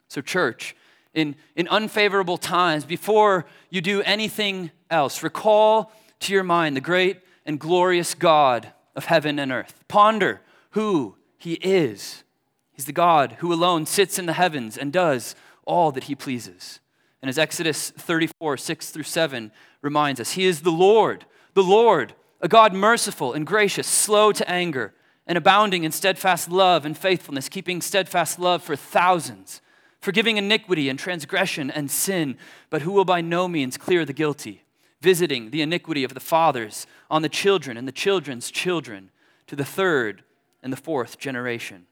So, 0.07 0.21
church, 0.21 0.77
in, 1.15 1.35
in 1.57 1.67
unfavorable 1.67 2.39
times, 2.39 2.85
before 2.85 3.45
you 3.71 3.81
do 3.81 4.03
anything 4.03 4.71
else, 4.89 5.25
recall 5.25 5.91
to 6.21 6.33
your 6.33 6.45
mind 6.45 6.77
the 6.77 6.81
great 6.81 7.23
and 7.45 7.59
glorious 7.59 8.15
God 8.15 8.73
of 8.95 9.07
heaven 9.07 9.41
and 9.41 9.51
earth. 9.51 9.83
Ponder 9.89 10.43
who 10.71 11.17
he 11.39 11.55
is. 11.55 12.23
He's 12.71 12.85
the 12.85 12.93
God 12.93 13.39
who 13.41 13.53
alone 13.53 13.85
sits 13.85 14.17
in 14.17 14.27
the 14.27 14.33
heavens 14.33 14.79
and 14.79 14.93
does 14.93 15.35
all 15.65 15.91
that 15.91 16.05
he 16.05 16.15
pleases. 16.15 16.79
And 17.23 17.29
as 17.29 17.38
Exodus 17.38 17.91
34, 17.91 18.57
6 18.57 18.91
through 18.91 19.05
7 19.05 19.52
reminds 19.81 20.21
us, 20.21 20.33
he 20.33 20.45
is 20.45 20.62
the 20.62 20.71
Lord, 20.71 21.25
the 21.55 21.62
Lord 21.62 22.14
a 22.43 22.49
God 22.49 22.75
merciful 22.75 23.33
and 23.33 23.47
gracious, 23.47 23.87
slow 23.87 24.33
to 24.33 24.50
anger, 24.50 24.93
and 25.29 25.38
abounding 25.38 25.85
in 25.85 25.93
steadfast 25.93 26.50
love 26.50 26.85
and 26.85 26.99
faithfulness, 26.99 27.49
keeping 27.49 27.81
steadfast 27.81 28.38
love 28.38 28.62
for 28.62 28.75
thousands, 28.75 29.61
forgiving 30.00 30.37
iniquity 30.37 30.88
and 30.88 30.99
transgression 30.99 31.71
and 31.71 31.88
sin, 31.88 32.37
but 32.69 32.83
who 32.83 32.91
will 32.91 33.05
by 33.05 33.21
no 33.21 33.47
means 33.47 33.76
clear 33.76 34.05
the 34.05 34.12
guilty, 34.12 34.64
visiting 35.00 35.50
the 35.50 35.62
iniquity 35.62 36.02
of 36.02 36.14
the 36.14 36.21
fathers 36.21 36.87
on 37.09 37.23
the 37.23 37.29
children 37.29 37.76
and 37.76 37.87
the 37.87 37.93
children's 37.93 38.50
children 38.50 39.11
to 39.47 39.55
the 39.55 39.64
third 39.64 40.25
and 40.64 40.73
the 40.73 40.76
fourth 40.76 41.19
generation. 41.21 41.87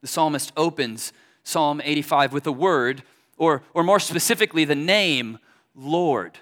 The 0.00 0.08
psalmist 0.08 0.52
opens 0.56 1.12
Psalm 1.44 1.80
85 1.84 2.32
with 2.32 2.44
the 2.44 2.52
word, 2.52 3.04
or, 3.40 3.62
or 3.72 3.82
more 3.82 3.98
specifically, 3.98 4.66
the 4.66 4.74
name 4.74 5.38
Lord, 5.74 6.38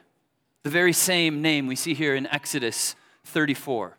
the 0.64 0.70
very 0.70 0.92
same 0.92 1.40
name 1.40 1.68
we 1.68 1.76
see 1.76 1.94
here 1.94 2.16
in 2.16 2.26
Exodus 2.26 2.96
34. 3.24 3.96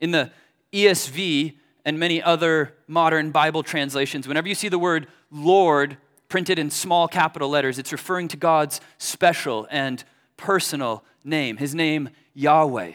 In 0.00 0.10
the 0.10 0.32
ESV 0.72 1.54
and 1.84 2.00
many 2.00 2.20
other 2.20 2.74
modern 2.88 3.30
Bible 3.30 3.62
translations, 3.62 4.26
whenever 4.26 4.48
you 4.48 4.56
see 4.56 4.68
the 4.68 4.78
word 4.78 5.06
Lord 5.30 5.98
printed 6.28 6.58
in 6.58 6.68
small 6.68 7.06
capital 7.06 7.48
letters, 7.48 7.78
it's 7.78 7.92
referring 7.92 8.26
to 8.28 8.36
God's 8.36 8.80
special 8.98 9.68
and 9.70 10.02
personal 10.36 11.04
name, 11.22 11.58
his 11.58 11.76
name, 11.76 12.08
Yahweh. 12.34 12.92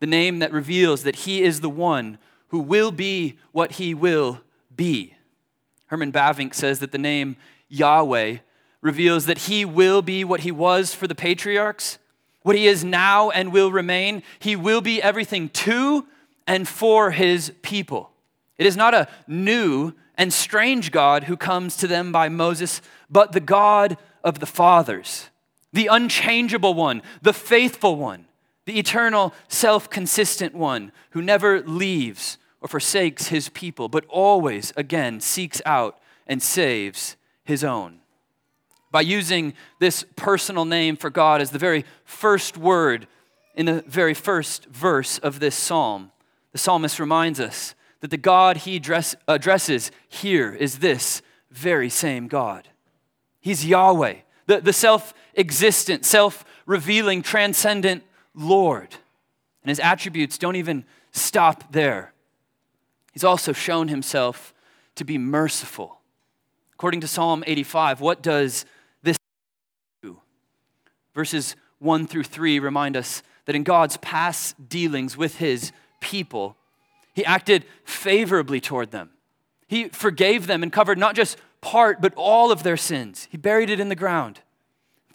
The 0.00 0.06
name 0.06 0.40
that 0.40 0.52
reveals 0.52 1.04
that 1.04 1.14
he 1.14 1.42
is 1.42 1.60
the 1.60 1.70
one 1.70 2.18
who 2.48 2.58
will 2.58 2.90
be 2.90 3.38
what 3.52 3.72
he 3.72 3.94
will 3.94 4.40
be. 4.74 5.14
Herman 5.86 6.10
Bavinck 6.10 6.54
says 6.54 6.80
that 6.80 6.90
the 6.90 6.98
name 6.98 7.36
Yahweh 7.72 8.38
reveals 8.80 9.26
that 9.26 9.38
he 9.38 9.64
will 9.64 10.02
be 10.02 10.24
what 10.24 10.40
he 10.40 10.52
was 10.52 10.94
for 10.94 11.06
the 11.06 11.14
patriarchs 11.14 11.98
what 12.42 12.56
he 12.56 12.66
is 12.66 12.84
now 12.84 13.30
and 13.30 13.52
will 13.52 13.72
remain. 13.72 14.22
He 14.38 14.56
will 14.56 14.80
be 14.80 15.02
everything 15.02 15.48
to 15.50 16.06
and 16.46 16.66
for 16.66 17.12
his 17.12 17.52
people. 17.62 18.10
It 18.58 18.66
is 18.66 18.76
not 18.76 18.94
a 18.94 19.08
new 19.26 19.92
and 20.16 20.32
strange 20.32 20.90
God 20.92 21.24
who 21.24 21.36
comes 21.36 21.76
to 21.78 21.86
them 21.86 22.12
by 22.12 22.28
Moses, 22.28 22.82
but 23.08 23.32
the 23.32 23.40
God 23.40 23.96
of 24.22 24.40
the 24.40 24.46
fathers, 24.46 25.30
the 25.72 25.86
unchangeable 25.86 26.74
one, 26.74 27.02
the 27.22 27.32
faithful 27.32 27.96
one, 27.96 28.26
the 28.66 28.78
eternal, 28.78 29.34
self 29.48 29.88
consistent 29.90 30.54
one 30.54 30.92
who 31.10 31.22
never 31.22 31.60
leaves 31.62 32.38
or 32.60 32.68
forsakes 32.68 33.28
his 33.28 33.48
people, 33.48 33.88
but 33.88 34.04
always, 34.08 34.72
again, 34.76 35.20
seeks 35.20 35.60
out 35.66 35.98
and 36.26 36.40
saves 36.42 37.16
his 37.44 37.64
own 37.64 38.00
by 38.92 39.00
using 39.00 39.54
this 39.80 40.04
personal 40.16 40.64
name 40.64 40.96
for 40.96 41.10
God 41.10 41.40
as 41.40 41.50
the 41.50 41.58
very 41.58 41.84
first 42.04 42.58
word 42.58 43.08
in 43.54 43.66
the 43.66 43.82
very 43.86 44.14
first 44.14 44.66
verse 44.66 45.18
of 45.18 45.40
this 45.40 45.56
psalm. 45.56 46.12
The 46.52 46.58
psalmist 46.58 47.00
reminds 47.00 47.40
us 47.40 47.74
that 48.00 48.10
the 48.10 48.18
God 48.18 48.58
he 48.58 48.76
address, 48.76 49.16
addresses 49.26 49.90
here 50.08 50.52
is 50.52 50.78
this 50.78 51.22
very 51.50 51.88
same 51.88 52.28
God. 52.28 52.68
He's 53.40 53.64
Yahweh, 53.64 54.16
the, 54.46 54.60
the 54.60 54.72
self 54.72 55.14
existent, 55.36 56.04
self 56.04 56.44
revealing, 56.66 57.22
transcendent 57.22 58.04
Lord. 58.34 58.94
And 59.62 59.70
his 59.70 59.80
attributes 59.80 60.38
don't 60.38 60.56
even 60.56 60.84
stop 61.12 61.72
there. 61.72 62.12
He's 63.12 63.24
also 63.24 63.52
shown 63.52 63.88
himself 63.88 64.52
to 64.96 65.04
be 65.04 65.18
merciful. 65.18 66.01
According 66.74 67.00
to 67.02 67.08
Psalm 67.08 67.44
85, 67.46 68.00
what 68.00 68.22
does 68.22 68.64
this 69.02 69.16
do? 70.02 70.18
Verses 71.14 71.56
1 71.78 72.06
through 72.06 72.24
3 72.24 72.58
remind 72.58 72.96
us 72.96 73.22
that 73.44 73.56
in 73.56 73.62
God's 73.62 73.96
past 73.98 74.68
dealings 74.68 75.16
with 75.16 75.36
his 75.36 75.72
people, 76.00 76.56
he 77.14 77.24
acted 77.24 77.64
favorably 77.84 78.60
toward 78.60 78.90
them. 78.90 79.10
He 79.66 79.88
forgave 79.88 80.46
them 80.46 80.62
and 80.62 80.72
covered 80.72 80.98
not 80.98 81.14
just 81.14 81.38
part, 81.60 82.00
but 82.00 82.12
all 82.16 82.50
of 82.50 82.62
their 82.62 82.76
sins. 82.76 83.28
He 83.30 83.36
buried 83.36 83.70
it 83.70 83.80
in 83.80 83.88
the 83.88 83.94
ground. 83.94 84.40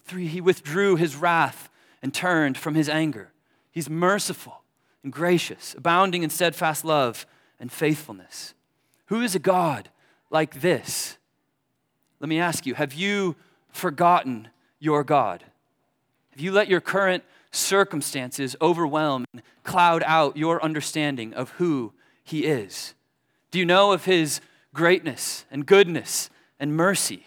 Three, 0.04 0.26
he 0.26 0.40
withdrew 0.40 0.96
his 0.96 1.16
wrath 1.16 1.68
and 2.02 2.14
turned 2.14 2.56
from 2.56 2.74
his 2.74 2.88
anger. 2.88 3.32
He's 3.70 3.90
merciful 3.90 4.62
and 5.04 5.12
gracious, 5.12 5.74
abounding 5.76 6.22
in 6.22 6.30
steadfast 6.30 6.84
love 6.84 7.26
and 7.60 7.70
faithfulness. 7.70 8.54
Who 9.06 9.20
is 9.20 9.34
a 9.34 9.38
God 9.38 9.90
like 10.30 10.60
this? 10.60 11.17
Let 12.20 12.28
me 12.28 12.38
ask 12.38 12.66
you 12.66 12.74
have 12.74 12.94
you 12.94 13.36
forgotten 13.70 14.48
your 14.78 15.04
God? 15.04 15.44
Have 16.30 16.40
you 16.40 16.52
let 16.52 16.68
your 16.68 16.80
current 16.80 17.24
circumstances 17.50 18.56
overwhelm 18.60 19.24
and 19.32 19.42
cloud 19.62 20.02
out 20.06 20.36
your 20.36 20.62
understanding 20.62 21.34
of 21.34 21.50
who 21.50 21.92
He 22.22 22.44
is? 22.44 22.94
Do 23.50 23.58
you 23.58 23.64
know 23.64 23.92
of 23.92 24.04
His 24.04 24.40
greatness 24.74 25.44
and 25.50 25.66
goodness 25.66 26.30
and 26.60 26.76
mercy? 26.76 27.26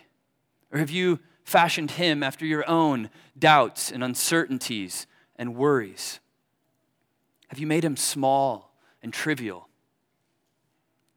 Or 0.72 0.80
have 0.80 0.90
you 0.90 1.20
fashioned 1.44 1.92
Him 1.92 2.24
after 2.24 2.46
your 2.46 2.68
own 2.70 3.10
doubts 3.38 3.92
and 3.92 4.04
uncertainties 4.04 5.08
and 5.36 5.56
worries? 5.56 6.20
Have 7.50 7.60
you 7.60 7.68
made 7.68 7.84
Him 7.84 7.98
small 7.98 8.74
and 9.04 9.12
trivial? 9.12 9.68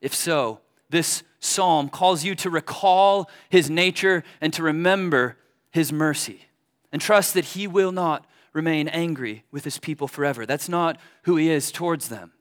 If 0.00 0.14
so, 0.14 0.60
this 0.90 1.22
psalm 1.40 1.88
calls 1.88 2.24
you 2.24 2.34
to 2.36 2.50
recall 2.50 3.30
His 3.48 3.70
nature 3.70 4.24
and 4.40 4.52
to 4.52 4.62
remember 4.62 5.36
His 5.70 5.92
mercy 5.92 6.46
and 6.92 7.00
trust 7.00 7.34
that 7.34 7.46
He 7.46 7.66
will 7.66 7.92
not 7.92 8.26
remain 8.52 8.88
angry 8.88 9.44
with 9.50 9.64
His 9.64 9.78
people 9.78 10.08
forever. 10.08 10.46
That's 10.46 10.68
not 10.68 10.98
who 11.24 11.36
He 11.36 11.50
is 11.50 11.72
towards 11.72 12.08
them. 12.08 12.32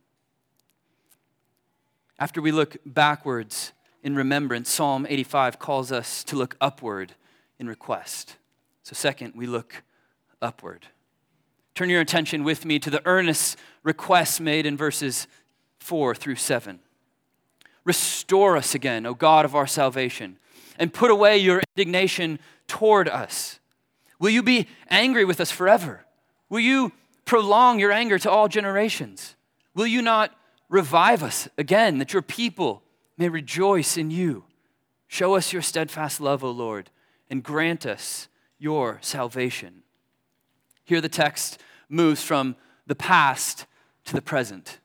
After 2.20 2.42
we 2.42 2.52
look 2.52 2.78
backwards 2.86 3.74
in 4.04 4.16
remembrance, 4.16 4.70
Psalm 4.70 5.06
85 5.10 5.60
calls 5.60 5.92
us 5.92 6.24
to 6.26 6.36
look 6.36 6.56
upward 6.62 7.14
in 7.60 7.68
request. 7.68 8.38
So, 8.84 8.94
second, 8.94 9.34
we 9.36 9.48
look 9.48 9.84
upward. 10.42 10.88
Turn 11.74 11.90
your 11.90 12.02
attention 12.02 12.44
with 12.44 12.66
me 12.66 12.78
to 12.80 12.90
the 12.90 13.02
earnest 13.06 13.58
requests 13.82 14.40
made 14.40 14.66
in 14.66 14.78
verses 14.78 15.28
4 15.80 16.14
through 16.14 16.36
7. 16.36 16.80
Restore 17.86 18.58
us 18.58 18.74
again, 18.74 19.06
O 19.06 19.14
God 19.14 19.46
of 19.46 19.56
our 19.56 19.68
salvation, 19.68 20.38
and 20.80 20.94
put 20.94 21.12
away 21.12 21.38
your 21.38 21.62
indignation 21.76 22.40
toward 22.68 23.10
us. 23.10 23.60
Will 24.20 24.30
you 24.30 24.42
be 24.44 24.68
angry 24.90 25.26
with 25.26 25.42
us 25.42 25.52
forever? 25.52 26.06
Will 26.50 26.62
you 26.62 26.92
prolong 27.26 27.80
your 27.80 27.92
anger 27.92 28.18
to 28.20 28.32
all 28.32 28.48
generations? 28.48 29.36
Will 29.76 29.88
you 29.88 30.02
not 30.02 30.34
revive 30.70 31.24
us 31.24 31.48
again, 31.58 31.98
that 31.98 32.14
your 32.14 32.22
people 32.22 32.84
may 33.18 33.30
rejoice 33.30 33.98
in 33.98 34.12
you? 34.12 34.46
Show 35.08 35.36
us 35.36 35.54
your 35.54 35.62
steadfast 35.62 36.22
love, 36.22 36.44
O 36.44 36.50
Lord, 36.50 36.90
and 37.30 37.44
grant 37.44 37.86
us 37.86 38.28
your 38.58 38.98
salvation. 39.02 39.84
Here, 40.86 41.02
the 41.02 41.10
text 41.10 41.60
moves 41.90 42.24
from 42.24 42.56
the 42.88 42.96
past 42.96 43.66
to 44.06 44.14
the 44.14 44.22
present. 44.22 44.80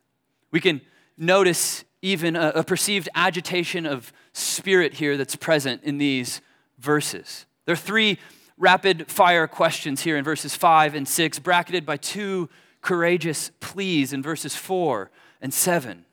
We 0.50 0.60
can 0.60 0.80
notice 1.16 1.84
even 2.02 2.36
a, 2.36 2.52
a, 2.56 2.64
perceived 2.64 3.08
agitation 3.14 3.86
of 3.86 4.12
spirit 4.32 4.94
here 4.94 5.16
that's 5.16 5.36
present 5.36 5.82
in 5.82 5.98
these 5.98 6.40
verses. 6.78 7.46
There 7.64 7.72
are 7.72 7.76
three 7.76 8.18
rapid 8.56 9.10
fire 9.10 9.46
questions 9.46 10.02
here 10.02 10.16
in 10.16 10.24
verses 10.24 10.54
5 10.54 10.94
and 10.94 11.08
6, 11.08 11.38
bracketed 11.40 11.84
by 11.84 11.96
two 11.96 12.48
courageous 12.80 13.50
pleas 13.60 14.12
in 14.12 14.22
verses 14.22 14.54
4 14.54 15.10
and 15.40 15.52
7. 15.52 16.04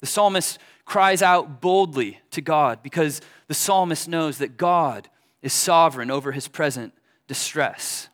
The 0.00 0.06
psalmist 0.06 0.58
cries 0.84 1.22
out 1.22 1.60
boldly 1.60 2.20
to 2.30 2.40
God 2.40 2.82
because 2.82 3.20
the 3.48 3.54
psalmist 3.54 4.08
knows 4.08 4.38
that 4.38 4.56
God 4.56 5.08
is 5.42 5.52
sovereign 5.52 6.10
over 6.10 6.32
his 6.32 6.48
present 6.48 6.92
distress. 7.26 8.08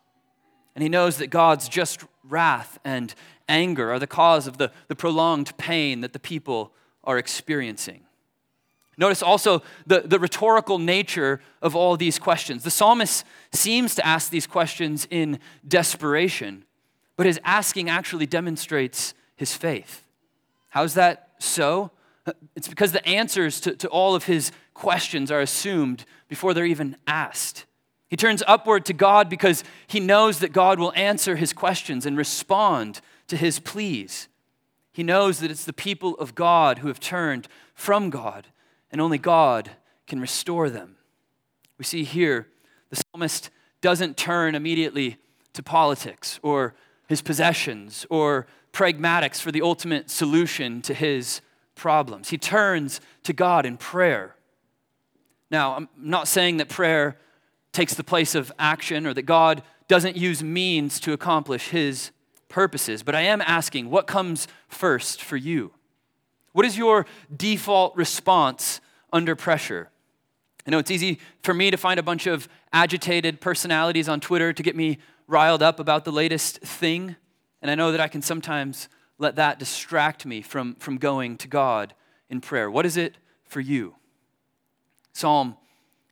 And 0.74 0.82
he 0.82 0.88
knows 0.88 1.16
that 1.18 1.28
God's 1.28 1.68
just 1.68 2.04
wrath 2.24 2.78
and 2.84 3.14
anger 3.48 3.92
are 3.92 3.98
the 3.98 4.06
cause 4.06 4.46
of 4.46 4.58
the, 4.58 4.70
the 4.88 4.94
prolonged 4.94 5.56
pain 5.56 6.02
that 6.02 6.12
the 6.12 6.18
people 6.18 6.72
are 7.08 7.18
experiencing. 7.18 8.02
Notice 8.98 9.22
also 9.22 9.62
the, 9.86 10.02
the 10.02 10.18
rhetorical 10.18 10.78
nature 10.78 11.40
of 11.62 11.74
all 11.74 11.96
these 11.96 12.18
questions. 12.18 12.64
The 12.64 12.70
psalmist 12.70 13.24
seems 13.50 13.94
to 13.94 14.06
ask 14.06 14.30
these 14.30 14.46
questions 14.46 15.08
in 15.10 15.38
desperation, 15.66 16.64
but 17.16 17.24
his 17.24 17.40
asking 17.44 17.88
actually 17.88 18.26
demonstrates 18.26 19.14
his 19.36 19.54
faith. 19.54 20.04
How's 20.68 20.94
that 20.94 21.30
so? 21.38 21.92
It's 22.54 22.68
because 22.68 22.92
the 22.92 23.06
answers 23.08 23.60
to, 23.62 23.74
to 23.76 23.88
all 23.88 24.14
of 24.14 24.24
his 24.24 24.52
questions 24.74 25.30
are 25.30 25.40
assumed 25.40 26.04
before 26.28 26.52
they're 26.52 26.66
even 26.66 26.96
asked. 27.06 27.64
He 28.08 28.16
turns 28.16 28.42
upward 28.46 28.84
to 28.86 28.92
God 28.92 29.30
because 29.30 29.64
he 29.86 30.00
knows 30.00 30.40
that 30.40 30.52
God 30.52 30.78
will 30.78 30.92
answer 30.94 31.36
his 31.36 31.54
questions 31.54 32.04
and 32.04 32.18
respond 32.18 33.00
to 33.28 33.36
his 33.36 33.60
pleas. 33.60 34.28
He 34.98 35.04
knows 35.04 35.38
that 35.38 35.50
it's 35.52 35.64
the 35.64 35.72
people 35.72 36.16
of 36.16 36.34
God 36.34 36.80
who 36.80 36.88
have 36.88 36.98
turned 36.98 37.46
from 37.72 38.10
God, 38.10 38.48
and 38.90 39.00
only 39.00 39.16
God 39.16 39.70
can 40.08 40.18
restore 40.18 40.68
them. 40.68 40.96
We 41.78 41.84
see 41.84 42.02
here 42.02 42.48
the 42.90 42.96
psalmist 42.96 43.50
doesn't 43.80 44.16
turn 44.16 44.56
immediately 44.56 45.18
to 45.52 45.62
politics 45.62 46.40
or 46.42 46.74
his 47.06 47.22
possessions 47.22 48.06
or 48.10 48.48
pragmatics 48.72 49.40
for 49.40 49.52
the 49.52 49.62
ultimate 49.62 50.10
solution 50.10 50.82
to 50.82 50.94
his 50.94 51.42
problems. 51.76 52.30
He 52.30 52.36
turns 52.36 53.00
to 53.22 53.32
God 53.32 53.66
in 53.66 53.76
prayer. 53.76 54.34
Now, 55.48 55.76
I'm 55.76 55.88
not 55.96 56.26
saying 56.26 56.56
that 56.56 56.68
prayer 56.68 57.18
takes 57.70 57.94
the 57.94 58.02
place 58.02 58.34
of 58.34 58.50
action 58.58 59.06
or 59.06 59.14
that 59.14 59.22
God 59.22 59.62
doesn't 59.86 60.16
use 60.16 60.42
means 60.42 60.98
to 60.98 61.12
accomplish 61.12 61.68
his 61.68 62.10
purposes, 62.48 63.02
but 63.02 63.14
I 63.14 63.22
am 63.22 63.40
asking 63.42 63.90
what 63.90 64.06
comes 64.06 64.48
first 64.68 65.22
for 65.22 65.36
you? 65.36 65.72
What 66.52 66.64
is 66.64 66.76
your 66.76 67.06
default 67.34 67.94
response 67.96 68.80
under 69.12 69.36
pressure? 69.36 69.90
I 70.66 70.70
know 70.70 70.78
it's 70.78 70.90
easy 70.90 71.18
for 71.42 71.54
me 71.54 71.70
to 71.70 71.76
find 71.76 71.98
a 71.98 72.02
bunch 72.02 72.26
of 72.26 72.48
agitated 72.72 73.40
personalities 73.40 74.08
on 74.08 74.20
Twitter 74.20 74.52
to 74.52 74.62
get 74.62 74.76
me 74.76 74.98
riled 75.26 75.62
up 75.62 75.78
about 75.78 76.04
the 76.04 76.12
latest 76.12 76.60
thing, 76.60 77.16
and 77.62 77.70
I 77.70 77.74
know 77.74 77.92
that 77.92 78.00
I 78.00 78.08
can 78.08 78.22
sometimes 78.22 78.88
let 79.18 79.36
that 79.36 79.58
distract 79.58 80.24
me 80.26 80.42
from, 80.42 80.74
from 80.76 80.96
going 80.96 81.36
to 81.38 81.48
God 81.48 81.94
in 82.30 82.40
prayer. 82.40 82.70
What 82.70 82.86
is 82.86 82.96
it 82.96 83.16
for 83.44 83.60
you? 83.60 83.94
Psalm 85.12 85.56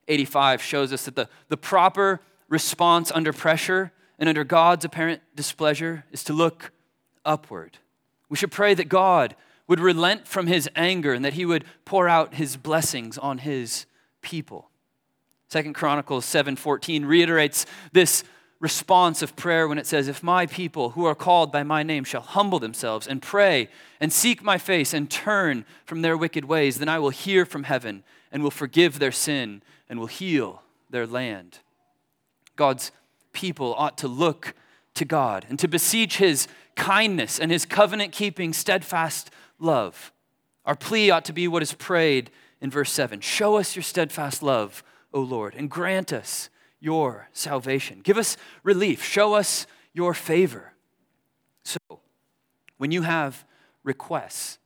85 0.08 0.62
shows 0.62 0.92
us 0.92 1.04
that 1.04 1.16
the, 1.16 1.28
the 1.48 1.56
proper 1.56 2.20
response 2.48 3.10
under 3.12 3.32
pressure 3.32 3.92
and 4.18 4.28
under 4.28 4.44
God's 4.44 4.84
apparent 4.84 5.22
displeasure 5.34 6.04
is 6.10 6.24
to 6.24 6.32
look 6.32 6.72
upward. 7.24 7.78
We 8.28 8.36
should 8.36 8.50
pray 8.50 8.74
that 8.74 8.88
God 8.88 9.36
would 9.66 9.80
relent 9.80 10.26
from 10.26 10.46
his 10.46 10.68
anger 10.76 11.12
and 11.12 11.24
that 11.24 11.34
he 11.34 11.44
would 11.44 11.64
pour 11.84 12.08
out 12.08 12.34
his 12.34 12.56
blessings 12.56 13.18
on 13.18 13.38
his 13.38 13.86
people. 14.22 14.70
Second 15.48 15.74
Chronicles 15.74 16.24
7:14 16.24 17.04
reiterates 17.04 17.66
this 17.92 18.24
response 18.58 19.22
of 19.22 19.36
prayer 19.36 19.68
when 19.68 19.78
it 19.78 19.86
says, 19.86 20.08
If 20.08 20.22
my 20.22 20.46
people 20.46 20.90
who 20.90 21.04
are 21.04 21.14
called 21.14 21.52
by 21.52 21.62
my 21.62 21.82
name 21.82 22.04
shall 22.04 22.22
humble 22.22 22.58
themselves 22.58 23.06
and 23.06 23.20
pray 23.20 23.68
and 24.00 24.12
seek 24.12 24.42
my 24.42 24.58
face 24.58 24.94
and 24.94 25.10
turn 25.10 25.64
from 25.84 26.02
their 26.02 26.16
wicked 26.16 26.44
ways, 26.44 26.78
then 26.78 26.88
I 26.88 26.98
will 26.98 27.10
hear 27.10 27.44
from 27.44 27.64
heaven 27.64 28.02
and 28.32 28.42
will 28.42 28.50
forgive 28.50 28.98
their 28.98 29.12
sin 29.12 29.62
and 29.88 29.98
will 29.98 30.06
heal 30.06 30.62
their 30.90 31.06
land. 31.06 31.58
God's 32.56 32.90
people 33.36 33.74
ought 33.74 33.98
to 33.98 34.08
look 34.08 34.54
to 34.94 35.04
God 35.04 35.44
and 35.50 35.58
to 35.58 35.68
beseech 35.68 36.16
his 36.16 36.48
kindness 36.74 37.38
and 37.38 37.52
his 37.52 37.66
covenant 37.66 38.12
keeping, 38.12 38.54
steadfast 38.54 39.30
love. 39.58 40.10
Our 40.64 40.74
plea 40.74 41.10
ought 41.10 41.26
to 41.26 41.34
be 41.34 41.46
what 41.46 41.62
is 41.62 41.74
prayed 41.74 42.30
in 42.62 42.70
verse 42.70 42.90
7 42.90 43.20
Show 43.20 43.56
us 43.56 43.76
your 43.76 43.82
steadfast 43.82 44.42
love, 44.42 44.82
O 45.12 45.20
Lord, 45.20 45.54
and 45.54 45.70
grant 45.70 46.14
us 46.14 46.48
your 46.80 47.28
salvation. 47.34 48.00
Give 48.02 48.16
us 48.16 48.38
relief. 48.62 49.04
Show 49.04 49.34
us 49.34 49.66
your 49.92 50.14
favor. 50.14 50.72
So, 51.62 51.78
when 52.78 52.90
you 52.90 53.02
have 53.02 53.44
requests, 53.84 54.58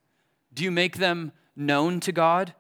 do 0.55 0.63
you 0.63 0.71
make 0.71 0.99
them 0.99 1.33
known 1.57 1.99
to 2.01 2.13
God? 2.13 2.55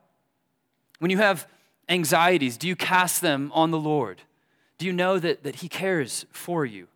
When 0.98 1.10
you 1.10 1.18
have 1.18 1.46
anxieties, 1.88 2.56
do 2.56 2.66
you 2.66 2.74
cast 2.74 3.20
them 3.20 3.52
on 3.54 3.70
the 3.70 3.78
Lord? 3.78 4.22
Do 4.80 4.86
you 4.86 4.94
know 4.94 5.18
that, 5.18 5.42
that 5.42 5.56
He 5.56 5.68
cares 5.68 6.24
for 6.30 6.64
you? 6.64 6.88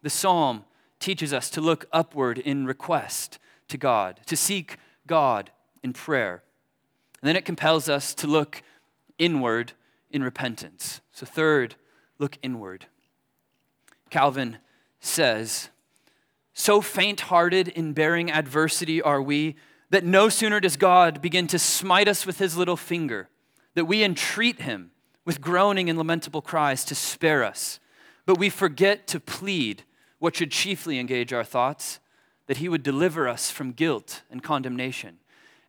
The 0.00 0.08
psalm 0.08 0.64
teaches 0.98 1.34
us 1.34 1.50
to 1.50 1.60
look 1.60 1.84
upward 1.92 2.38
in 2.38 2.64
request 2.64 3.38
to 3.68 3.76
God, 3.76 4.20
to 4.24 4.38
seek 4.38 4.78
God 5.06 5.50
in 5.82 5.92
prayer. 5.92 6.42
And 7.20 7.28
then 7.28 7.36
it 7.36 7.44
compels 7.44 7.90
us 7.90 8.14
to 8.14 8.26
look 8.26 8.62
inward 9.18 9.74
in 10.10 10.22
repentance. 10.22 11.02
So, 11.12 11.26
third, 11.26 11.74
look 12.18 12.38
inward. 12.42 12.86
Calvin 14.08 14.56
says, 14.98 15.68
So 16.54 16.80
faint 16.80 17.20
hearted 17.20 17.68
in 17.68 17.92
bearing 17.92 18.30
adversity 18.30 19.02
are 19.02 19.20
we 19.20 19.56
that 19.90 20.04
no 20.04 20.30
sooner 20.30 20.58
does 20.58 20.78
God 20.78 21.20
begin 21.20 21.48
to 21.48 21.58
smite 21.58 22.08
us 22.08 22.24
with 22.24 22.38
his 22.38 22.56
little 22.56 22.78
finger, 22.78 23.28
that 23.74 23.84
we 23.84 24.02
entreat 24.02 24.62
him 24.62 24.92
with 25.24 25.40
groaning 25.40 25.88
and 25.88 25.98
lamentable 25.98 26.42
cries 26.42 26.84
to 26.84 26.94
spare 26.94 27.44
us. 27.44 27.80
But 28.26 28.38
we 28.38 28.50
forget 28.50 29.06
to 29.08 29.20
plead 29.20 29.82
what 30.18 30.36
should 30.36 30.50
chiefly 30.50 30.98
engage 30.98 31.32
our 31.32 31.44
thoughts 31.44 32.00
that 32.46 32.58
he 32.58 32.68
would 32.68 32.82
deliver 32.82 33.28
us 33.28 33.50
from 33.50 33.72
guilt 33.72 34.22
and 34.30 34.42
condemnation. 34.42 35.18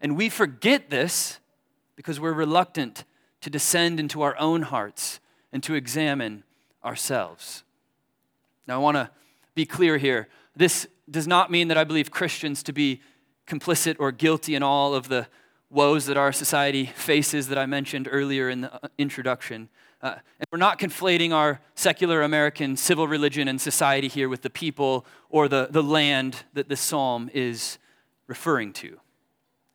And 0.02 0.18
we 0.18 0.30
forget 0.30 0.90
this 0.90 1.40
because 1.96 2.20
we're 2.20 2.34
reluctant 2.34 3.06
to 3.42 3.50
descend 3.50 4.00
into 4.00 4.22
our 4.22 4.38
own 4.38 4.64
hearts 4.64 5.20
and 5.52 5.64
to 5.64 5.74
examine 5.74 6.44
ourselves. 6.84 7.64
Now, 8.68 8.76
I 8.76 8.78
want 8.80 8.96
to 8.96 9.10
be 9.54 9.66
clear 9.66 9.98
here. 9.98 10.28
This 10.56 10.88
does 11.10 11.28
not 11.28 11.52
mean 11.52 11.68
that 11.70 11.78
I 11.78 11.84
believe 11.84 12.12
Christians 12.12 12.64
to 12.64 12.74
be 12.74 13.02
complicit 13.48 13.96
or 14.00 14.12
guilty 14.12 14.56
in 14.56 14.64
all 14.64 14.96
of 14.96 15.08
the 15.08 15.28
woes 15.76 16.06
that 16.06 16.16
our 16.16 16.32
society 16.32 16.86
faces 16.86 17.50
that 17.50 17.58
I 17.58 17.66
mentioned 17.66 18.08
earlier 18.10 18.50
in 18.50 18.62
the 18.62 18.74
uh, 18.74 18.88
introduction. 18.98 19.68
Uh, 20.02 20.16
and 20.40 20.48
we're 20.50 20.58
not 20.58 20.80
conflating 20.80 21.34
our 21.34 21.60
secular 21.76 22.22
American 22.22 22.78
civil 22.78 23.10
religion 23.10 23.50
and 23.50 23.60
society 23.60 24.08
here 24.08 24.30
with 24.30 24.42
the 24.42 24.50
people 24.50 25.06
or 25.30 25.50
the, 25.50 25.68
the 25.70 25.84
land 25.84 26.44
that 26.54 26.70
this 26.70 26.80
psalm 26.80 27.30
is 27.34 27.78
referring 28.28 28.72
to. 28.72 28.98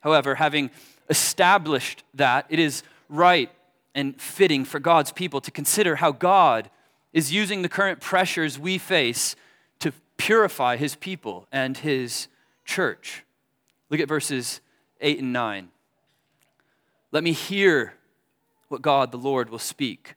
However, 0.01 0.37
having 0.37 0.71
established 1.11 2.03
that, 2.15 2.47
it 2.49 2.59
is 2.59 2.83
right 3.11 3.51
and 3.95 4.19
fitting 4.19 4.65
for 4.65 4.81
God's 4.81 5.13
people 5.13 5.43
to 5.43 5.51
consider 5.51 5.97
how 5.97 6.13
God 6.13 6.71
is 7.13 7.31
using 7.31 7.61
the 7.61 7.69
current 7.69 8.01
pressures 8.01 8.59
we 8.59 8.79
face 8.79 9.37
to 9.81 9.93
purify 10.17 10.77
his 10.77 10.97
people 10.97 11.47
and 11.53 11.77
his 11.77 12.29
church. 12.65 13.25
Look 13.91 14.01
at 14.01 14.09
verses 14.09 14.63
8 15.03 15.19
and 15.19 15.33
9. 15.35 15.69
Let 17.13 17.25
me 17.25 17.33
hear 17.33 17.95
what 18.69 18.83
God 18.83 19.11
the 19.11 19.19
Lord 19.19 19.51
will 19.51 19.59
speak, 19.59 20.15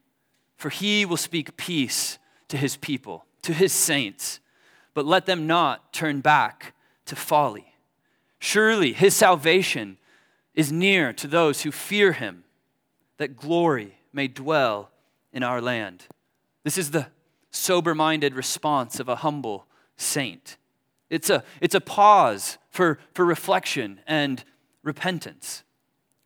for 0.56 0.70
he 0.70 1.06
will 1.06 1.18
speak 1.18 1.58
peace 1.58 2.20
to 2.50 2.58
his 2.58 2.78
people, 2.78 3.26
to 3.42 3.54
his 3.54 3.74
saints, 3.74 4.40
but 4.94 5.06
let 5.06 5.26
them 5.26 5.48
not 5.48 5.92
turn 5.92 6.22
back 6.22 6.76
to 7.06 7.16
folly. 7.16 7.74
Surely 8.40 8.94
his 8.94 9.16
salvation 9.16 9.98
is 10.54 10.72
near 10.72 11.14
to 11.14 11.28
those 11.28 11.64
who 11.64 11.72
fear 11.72 12.12
him 12.12 12.44
that 13.18 13.36
glory 13.36 13.98
may 14.12 14.28
dwell 14.28 14.92
in 15.32 15.42
our 15.42 15.62
land. 15.62 16.06
This 16.64 16.78
is 16.78 16.92
the 16.92 17.08
sober 17.50 17.96
minded 17.96 18.36
response 18.36 19.00
of 19.00 19.10
a 19.10 19.18
humble 19.18 19.66
saint. 19.98 20.58
It's 21.10 21.30
a, 21.30 21.44
it's 21.62 21.76
a 21.76 21.82
pause 21.82 22.58
for, 22.70 23.00
for 23.14 23.26
reflection 23.26 24.00
and 24.08 24.44
repentance. 24.84 25.64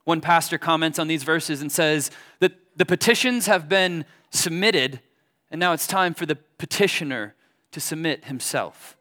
One 0.07 0.21
pastor 0.21 0.57
comments 0.57 0.99
on 0.99 1.09
these 1.09 1.23
verses 1.23 1.61
and 1.61 1.69
says 1.69 2.11
that 2.39 2.53
the 2.77 2.85
petitions 2.85 3.47
have 3.47 3.67
been 3.67 4.05
submitted 4.29 5.01
And 5.51 5.59
now 5.59 5.73
it's 5.73 5.85
time 5.85 6.13
for 6.13 6.25
the 6.25 6.37
petitioner 6.57 7.35
to 7.71 7.81
submit 7.81 8.25
himself. 8.25 8.95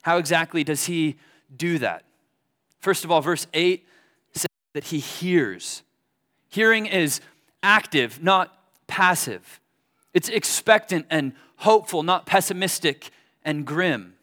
How 0.00 0.16
exactly 0.16 0.64
does 0.64 0.86
he 0.86 1.16
do 1.54 1.78
that? 1.78 2.04
First 2.80 3.04
of 3.04 3.10
all, 3.10 3.20
verse 3.20 3.46
8 3.52 3.86
says 4.32 4.46
that 4.72 4.84
he 4.84 4.98
hears. 4.98 5.82
Hearing 6.48 6.86
is 6.86 7.20
active, 7.62 8.22
not 8.22 8.56
passive. 8.86 9.60
It's 10.14 10.30
expectant 10.30 11.04
and 11.10 11.34
hopeful, 11.56 12.02
not 12.02 12.24
pessimistic 12.24 13.10
and 13.44 13.66
grim. 13.66 14.14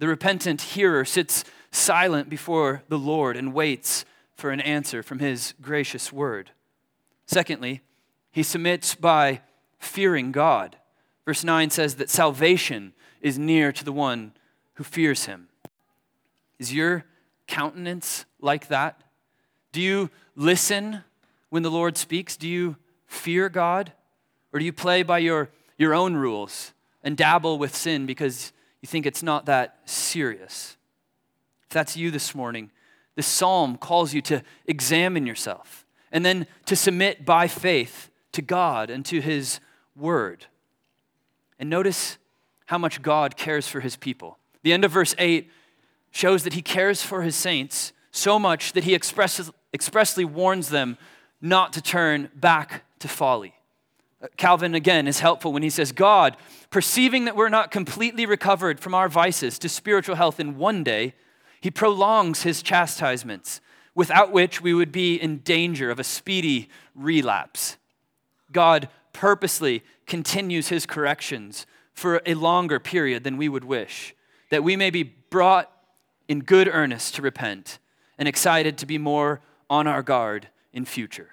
The 0.00 0.08
repentant 0.08 0.60
hearer 0.60 1.06
sits 1.06 1.44
silent 1.70 2.28
before 2.28 2.82
the 2.90 2.98
Lord 2.98 3.38
and 3.38 3.54
waits 3.54 4.04
for 4.40 4.50
an 4.50 4.60
answer 4.60 5.02
from 5.02 5.18
his 5.18 5.54
gracious 5.60 6.12
word. 6.12 6.50
Secondly, 7.26 7.82
he 8.32 8.42
submits 8.42 8.94
by 8.94 9.42
fearing 9.78 10.32
God. 10.32 10.76
Verse 11.24 11.44
9 11.44 11.70
says 11.70 11.96
that 11.96 12.10
salvation 12.10 12.94
is 13.20 13.38
near 13.38 13.70
to 13.70 13.84
the 13.84 13.92
one 13.92 14.32
who 14.74 14.84
fears 14.84 15.26
him. 15.26 15.48
Is 16.58 16.72
your 16.72 17.04
countenance 17.46 18.24
like 18.40 18.68
that? 18.68 19.02
Do 19.72 19.80
you 19.80 20.10
listen 20.34 21.04
when 21.50 21.62
the 21.62 21.70
Lord 21.70 21.96
speaks? 21.96 22.36
Do 22.36 22.48
you 22.48 22.76
fear 23.06 23.48
God? 23.48 23.92
Or 24.52 24.58
do 24.58 24.64
you 24.64 24.72
play 24.72 25.02
by 25.02 25.18
your, 25.18 25.50
your 25.76 25.94
own 25.94 26.14
rules 26.16 26.72
and 27.04 27.16
dabble 27.16 27.58
with 27.58 27.76
sin 27.76 28.06
because 28.06 28.52
you 28.80 28.86
think 28.86 29.06
it's 29.06 29.22
not 29.22 29.46
that 29.46 29.78
serious? 29.84 30.76
If 31.64 31.70
that's 31.70 31.96
you 31.96 32.10
this 32.10 32.34
morning, 32.34 32.70
this 33.20 33.26
psalm 33.26 33.76
calls 33.76 34.14
you 34.14 34.22
to 34.22 34.42
examine 34.66 35.26
yourself 35.26 35.84
and 36.10 36.24
then 36.24 36.46
to 36.64 36.74
submit 36.74 37.26
by 37.26 37.46
faith 37.46 38.10
to 38.32 38.40
God 38.40 38.88
and 38.88 39.04
to 39.04 39.20
His 39.20 39.60
Word. 39.94 40.46
And 41.58 41.68
notice 41.68 42.16
how 42.64 42.78
much 42.78 43.02
God 43.02 43.36
cares 43.36 43.68
for 43.68 43.80
His 43.80 43.94
people. 43.94 44.38
The 44.62 44.72
end 44.72 44.86
of 44.86 44.90
verse 44.90 45.14
8 45.18 45.50
shows 46.10 46.44
that 46.44 46.54
He 46.54 46.62
cares 46.62 47.02
for 47.02 47.20
His 47.20 47.36
saints 47.36 47.92
so 48.10 48.38
much 48.38 48.72
that 48.72 48.84
He 48.84 48.94
expresses, 48.94 49.50
expressly 49.74 50.24
warns 50.24 50.70
them 50.70 50.96
not 51.42 51.74
to 51.74 51.82
turn 51.82 52.30
back 52.34 52.84
to 53.00 53.08
folly. 53.08 53.52
Uh, 54.22 54.28
Calvin 54.38 54.74
again 54.74 55.06
is 55.06 55.20
helpful 55.20 55.52
when 55.52 55.62
he 55.62 55.68
says, 55.68 55.92
God, 55.92 56.38
perceiving 56.70 57.26
that 57.26 57.36
we're 57.36 57.50
not 57.50 57.70
completely 57.70 58.24
recovered 58.24 58.80
from 58.80 58.94
our 58.94 59.10
vices 59.10 59.58
to 59.58 59.68
spiritual 59.68 60.16
health 60.16 60.40
in 60.40 60.56
one 60.56 60.82
day, 60.82 61.12
he 61.60 61.70
prolongs 61.70 62.42
his 62.42 62.62
chastisements, 62.62 63.60
without 63.94 64.32
which 64.32 64.60
we 64.60 64.72
would 64.72 64.92
be 64.92 65.16
in 65.16 65.38
danger 65.38 65.90
of 65.90 65.98
a 65.98 66.04
speedy 66.04 66.68
relapse. 66.94 67.76
God 68.52 68.88
purposely 69.12 69.82
continues 70.06 70.68
his 70.68 70.86
corrections 70.86 71.66
for 71.92 72.22
a 72.24 72.34
longer 72.34 72.80
period 72.80 73.24
than 73.24 73.36
we 73.36 73.48
would 73.48 73.64
wish, 73.64 74.14
that 74.50 74.64
we 74.64 74.76
may 74.76 74.90
be 74.90 75.02
brought 75.02 75.70
in 76.28 76.40
good 76.40 76.68
earnest 76.68 77.14
to 77.16 77.22
repent 77.22 77.78
and 78.16 78.28
excited 78.28 78.78
to 78.78 78.86
be 78.86 78.98
more 78.98 79.40
on 79.68 79.86
our 79.86 80.02
guard 80.02 80.48
in 80.72 80.84
future. 80.84 81.30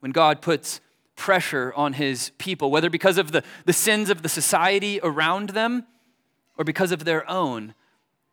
When 0.00 0.12
God 0.12 0.42
puts 0.42 0.80
pressure 1.16 1.72
on 1.76 1.94
his 1.94 2.32
people, 2.38 2.70
whether 2.70 2.90
because 2.90 3.18
of 3.18 3.32
the, 3.32 3.44
the 3.64 3.72
sins 3.72 4.10
of 4.10 4.22
the 4.22 4.28
society 4.28 4.98
around 5.02 5.50
them 5.50 5.86
or 6.58 6.64
because 6.64 6.92
of 6.92 7.04
their 7.04 7.28
own, 7.30 7.74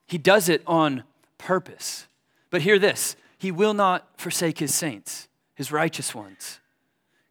he 0.09 0.17
does 0.17 0.49
it 0.49 0.63
on 0.65 1.03
purpose. 1.37 2.07
But 2.49 2.63
hear 2.63 2.79
this 2.79 3.15
He 3.37 3.51
will 3.51 3.75
not 3.75 4.07
forsake 4.19 4.57
His 4.57 4.73
saints, 4.73 5.27
His 5.53 5.71
righteous 5.71 6.15
ones. 6.15 6.59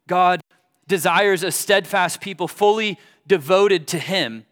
God 0.07 0.41
desires 0.87 1.43
a 1.43 1.51
steadfast 1.51 2.21
people 2.21 2.47
fully 2.47 2.97
devoted 3.27 3.85
to 3.89 3.99
Him, 3.99 4.45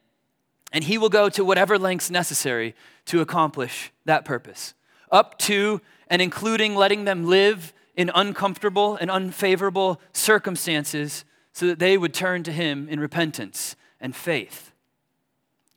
and 0.74 0.84
He 0.84 0.98
will 0.98 1.10
go 1.10 1.30
to 1.30 1.46
whatever 1.46 1.80
lengths 1.80 2.12
necessary 2.12 2.76
to 3.06 3.22
accomplish 3.22 3.94
that 4.04 4.26
purpose, 4.26 4.74
up 5.10 5.40
to 5.40 5.80
and 6.10 6.22
including 6.22 6.76
letting 6.76 7.06
them 7.06 7.26
live 7.26 7.74
in 7.96 8.12
uncomfortable 8.14 8.98
and 8.98 9.10
unfavorable 9.10 10.02
circumstances 10.12 11.24
so 11.54 11.66
that 11.66 11.80
they 11.80 11.98
would 11.98 12.14
turn 12.14 12.44
to 12.44 12.52
Him 12.52 12.90
in 12.90 13.00
repentance 13.00 13.78
and 14.02 14.14
faith. 14.14 14.74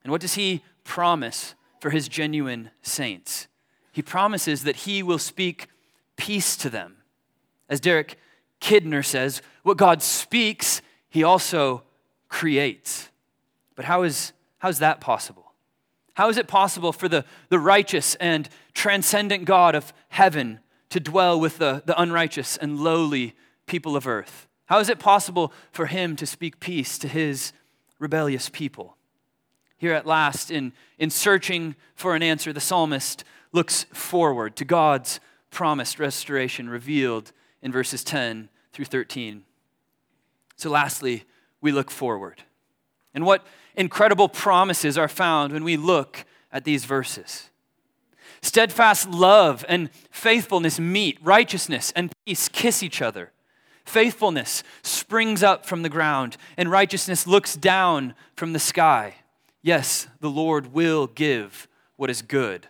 And 0.03 0.11
what 0.11 0.21
does 0.21 0.35
He 0.35 0.65
promise 0.83 1.55
for 1.81 1.91
his 1.91 2.09
genuine 2.09 2.71
saints. 2.83 3.49
He 3.93 4.03
promises 4.03 4.63
that 4.63 4.77
he 4.77 5.03
will 5.03 5.19
speak 5.19 5.67
peace 6.17 6.57
to 6.59 6.71
them. 6.71 6.99
As 7.69 7.81
Derek 7.81 8.19
Kidner 8.61 9.05
says, 9.05 9.43
what 9.63 9.77
God 9.77 10.03
speaks, 10.03 10.83
he 11.09 11.25
also 11.25 11.83
creates. 12.29 13.09
But 13.75 13.87
how 13.87 14.03
is, 14.03 14.33
how 14.59 14.69
is 14.69 14.79
that 14.79 15.01
possible? 15.01 15.53
How 16.15 16.29
is 16.29 16.37
it 16.37 16.49
possible 16.49 16.93
for 16.93 17.09
the, 17.09 17.25
the 17.49 17.59
righteous 17.59 18.15
and 18.17 18.49
transcendent 18.75 19.47
God 19.47 19.75
of 19.75 19.93
heaven 20.09 20.61
to 20.91 21.01
dwell 21.01 21.41
with 21.41 21.59
the, 21.59 21.83
the 21.87 22.01
unrighteous 22.01 22.57
and 22.59 22.79
lowly 22.79 23.35
people 23.67 23.97
of 23.97 24.07
earth? 24.07 24.47
How 24.67 24.79
is 24.81 24.89
it 24.89 24.99
possible 24.99 25.53
for 25.73 25.87
him 25.87 26.17
to 26.17 26.27
speak 26.27 26.61
peace 26.61 26.99
to 26.99 27.09
his 27.09 27.53
rebellious 27.99 28.49
people? 28.49 28.97
Here 29.81 29.95
at 29.95 30.05
last, 30.05 30.51
in, 30.51 30.75
in 30.99 31.09
searching 31.09 31.75
for 31.95 32.15
an 32.15 32.23
answer, 32.23 32.53
the 32.53 32.61
psalmist 32.61 33.25
looks 33.51 33.85
forward 33.95 34.55
to 34.57 34.67
God's 34.67 35.21
promised 35.51 35.99
restoration 35.99 36.69
revealed 36.69 37.33
in 37.63 37.73
verses 37.73 38.05
10 38.05 38.51
through 38.75 38.85
13. 38.85 39.43
So, 40.57 40.69
lastly, 40.69 41.25
we 41.63 41.73
look 41.73 41.91
forward. 41.91 42.43
And 43.15 43.25
what 43.25 43.47
incredible 43.75 44.29
promises 44.29 44.99
are 44.99 45.09
found 45.09 45.51
when 45.51 45.65
we 45.65 45.79
look 45.79 46.27
at 46.53 46.65
these 46.65 46.85
verses. 46.85 47.49
Steadfast 48.43 49.09
love 49.09 49.65
and 49.67 49.89
faithfulness 50.11 50.79
meet, 50.79 51.19
righteousness 51.23 51.91
and 51.97 52.13
peace 52.27 52.51
kiss 52.51 52.83
each 52.83 53.01
other. 53.01 53.33
Faithfulness 53.87 54.63
springs 54.83 55.43
up 55.43 55.65
from 55.65 55.81
the 55.81 55.89
ground, 55.89 56.37
and 56.59 56.71
righteousness 56.71 57.27
looks 57.27 57.57
down 57.57 58.13
from 58.37 58.53
the 58.53 58.59
sky. 58.59 59.15
Yes, 59.63 60.09
the 60.21 60.31
Lord 60.31 60.73
will 60.73 61.07
give 61.07 61.69
what 61.97 62.11
is 62.11 62.23
good, 62.23 62.69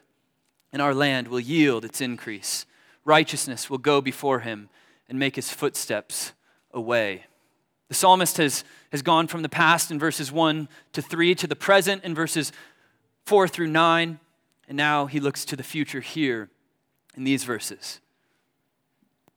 and 0.73 0.83
our 0.83 0.95
land 0.95 1.29
will 1.29 1.41
yield 1.41 1.85
its 1.85 2.01
increase. 2.01 2.67
Righteousness 3.05 3.71
will 3.71 3.79
go 3.79 4.01
before 4.01 4.41
him 4.41 4.69
and 5.09 5.19
make 5.19 5.37
his 5.37 5.51
footsteps 5.51 6.33
a 6.73 6.81
way. 6.81 7.27
The 7.89 7.95
psalmist 7.95 8.37
has, 8.37 8.65
has 8.93 9.03
gone 9.03 9.27
from 9.27 9.43
the 9.43 9.49
past 9.49 9.91
in 9.91 9.99
verses 9.99 10.31
1 10.31 10.69
to 10.93 11.03
3 11.03 11.35
to 11.37 11.47
the 11.47 11.57
present 11.57 12.05
in 12.05 12.15
verses 12.15 12.53
4 13.27 13.49
through 13.49 13.69
9, 13.69 14.19
and 14.69 14.77
now 14.77 15.07
he 15.07 15.21
looks 15.21 15.45
to 15.47 15.57
the 15.57 15.63
future 15.63 16.01
here 16.01 16.49
in 17.17 17.25
these 17.25 17.45
verses. 17.45 18.01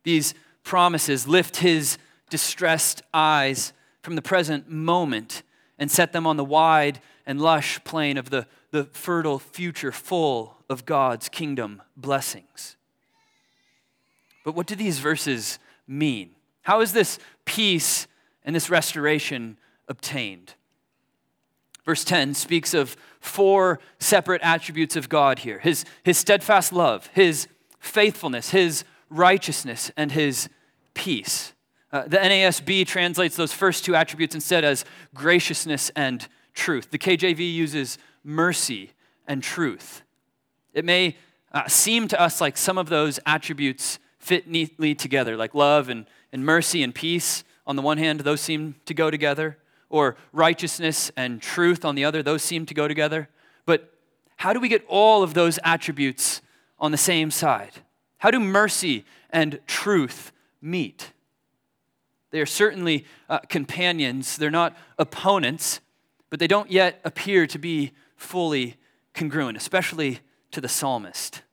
These 0.04 0.34
promises 0.63 1.28
lift 1.28 1.58
his 1.58 1.98
distressed 2.30 3.02
eyes 3.13 3.74
from 4.02 4.16
the 4.16 4.22
present 4.22 4.70
moment 4.70 5.44
and 5.80 5.92
set 5.92 6.13
them 6.13 6.28
on 6.28 6.38
the 6.38 6.46
wide 6.46 7.00
and 7.25 7.41
lush 7.41 7.83
plain 7.83 8.17
of 8.17 8.29
the, 8.29 8.47
the 8.71 8.86
fertile 8.86 9.39
future 9.39 9.91
full 9.91 10.57
of 10.69 10.86
God's 10.86 11.29
kingdom 11.29 11.81
blessings. 11.95 12.75
But 14.43 14.55
what 14.55 14.67
do 14.67 14.75
these 14.75 14.99
verses 14.99 15.59
mean? 15.88 16.31
How 16.63 16.81
is 16.81 16.93
this 16.93 17.19
peace 17.45 18.07
and 18.43 18.55
this 18.55 18.69
restoration 18.69 19.57
obtained? 19.88 20.55
Verse 21.86 22.03
10 22.03 22.33
speaks 22.33 22.73
of 22.73 22.95
four 23.19 23.79
separate 23.99 24.41
attributes 24.41 24.95
of 24.95 25.09
God 25.09 25.39
here 25.39 25.59
his, 25.59 25.86
his 26.03 26.17
steadfast 26.17 26.73
love, 26.73 27.09
his 27.13 27.47
faithfulness, 27.79 28.51
his 28.51 28.83
righteousness, 29.09 29.91
and 29.97 30.12
his 30.12 30.49
peace. 30.93 31.53
Uh, 31.91 32.03
the 32.07 32.17
NASB 32.17 32.88
translates 32.88 33.36
those 33.36 33.53
first 33.53 33.86
two 33.86 33.95
attributes 33.95 34.33
instead 34.33 34.63
as 34.63 34.83
graciousness 35.13 35.91
and 35.95 36.27
truth. 36.54 36.92
The 36.92 36.98
KJV 36.98 37.54
uses 37.54 37.98
mercy 38.24 38.92
and 39.28 39.44
truth. 39.44 40.04
It 40.74 40.86
may 40.86 41.18
uh, 41.52 41.68
seem 41.68 42.08
to 42.10 42.20
us 42.20 42.42
like 42.42 42.58
some 42.58 42.78
of 42.78 42.89
those 42.89 43.20
attributes 43.26 44.00
fit 44.20 44.48
neatly 44.48 44.96
together, 44.96 45.36
like 45.36 45.54
love 45.54 45.89
and, 45.89 46.06
and 46.32 46.46
mercy 46.46 46.82
and 46.82 46.96
peace. 46.96 47.44
On 47.68 47.76
the 47.76 47.82
one 47.82 47.98
hand, 47.98 48.22
those 48.22 48.42
seem 48.42 48.76
to 48.86 48.94
go 48.94 49.12
together, 49.12 49.58
or 49.89 50.18
righteousness 50.32 51.12
and 51.16 51.42
truth 51.42 51.86
on 51.86 51.96
the 51.96 52.04
other, 52.04 52.24
those 52.24 52.42
seem 52.42 52.66
to 52.66 52.74
go 52.74 52.88
together. 52.88 53.30
But 53.66 53.94
how 54.38 54.52
do 54.52 54.60
we 54.60 54.68
get 54.68 54.84
all 54.88 55.22
of 55.22 55.34
those 55.34 55.60
attributes 55.63 56.42
on 56.80 56.92
the 56.92 56.98
same 56.98 57.30
side? 57.30 57.74
How 58.18 58.32
do 58.32 58.39
mercy 58.39 59.06
and 59.30 59.60
truth 59.68 60.32
meet? 60.62 61.12
They 62.32 62.42
are 62.42 62.48
certainly 62.48 63.06
uh, 63.30 63.39
companions, 63.50 64.38
they're 64.38 64.50
not 64.50 64.76
opponents, 64.98 65.80
but 66.34 66.39
they 66.39 66.48
don't 66.48 66.72
yet 66.72 67.00
appear 67.04 67.46
to 67.46 67.60
be 67.60 67.91
fully 68.15 68.76
congruent, 69.13 69.56
especially 69.56 70.19
to 70.50 70.60
the 70.60 70.67
psalmist. 70.67 71.43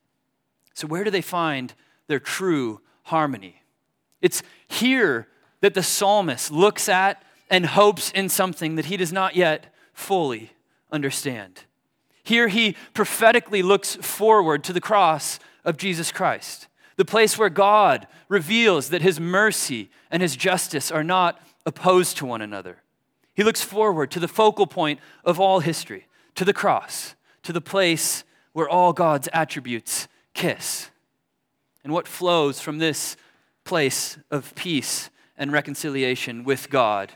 So, 0.73 0.87
where 0.87 1.05
do 1.05 1.11
they 1.11 1.21
find 1.21 1.75
their 2.07 2.19
true 2.19 2.81
harmony? 3.03 3.63
It's 4.23 4.43
here 4.69 5.29
that 5.61 5.75
the 5.75 5.83
psalmist 5.83 6.51
looks 6.51 6.89
at 6.89 7.23
and 7.51 7.67
hopes 7.67 8.11
in 8.13 8.31
something 8.31 8.77
that 8.77 8.87
he 8.87 8.97
does 8.97 9.13
not 9.13 9.37
yet 9.37 9.67
fully 9.93 10.53
understand. 10.91 11.65
Here 12.23 12.49
he 12.49 12.75
prophetically 12.95 13.61
looks 13.61 13.97
forward 13.97 14.65
to 14.65 14.73
the 14.73 14.81
cross 14.81 15.39
of 15.63 15.77
Jesus 15.77 16.11
Christ, 16.11 16.69
the 16.97 17.05
place 17.05 17.37
where 17.37 17.51
God 17.51 18.07
reveals 18.31 18.89
that 18.89 19.03
his 19.03 19.21
mercy 19.21 19.91
and 20.11 20.23
his 20.23 20.37
justice 20.37 20.91
are 20.91 21.05
not 21.05 21.39
opposed 21.67 22.17
to 22.17 22.25
one 22.25 22.41
another. 22.41 22.79
He 23.35 23.45
looks 23.45 23.63
forward 23.63 24.11
to 24.11 24.21
the 24.21 24.29
focal 24.29 24.67
point 24.67 25.01
of 25.25 25.41
all 25.41 25.61
history, 25.61 26.07
to 26.35 26.45
the 26.45 26.53
cross, 26.53 27.15
to 27.43 27.53
the 27.53 27.61
place 27.61 28.25
where 28.53 28.69
all 28.69 28.93
God's 28.93 29.29
attributes 29.33 30.09
kiss. 30.35 30.91
And 31.83 31.93
what 31.93 32.09
flows 32.09 32.61
from 32.61 32.79
this 32.79 33.17
place 33.65 34.19
of 34.31 34.55
peace 34.55 35.11
and 35.37 35.53
reconciliation 35.53 36.45
with 36.45 36.69
God. 36.69 37.13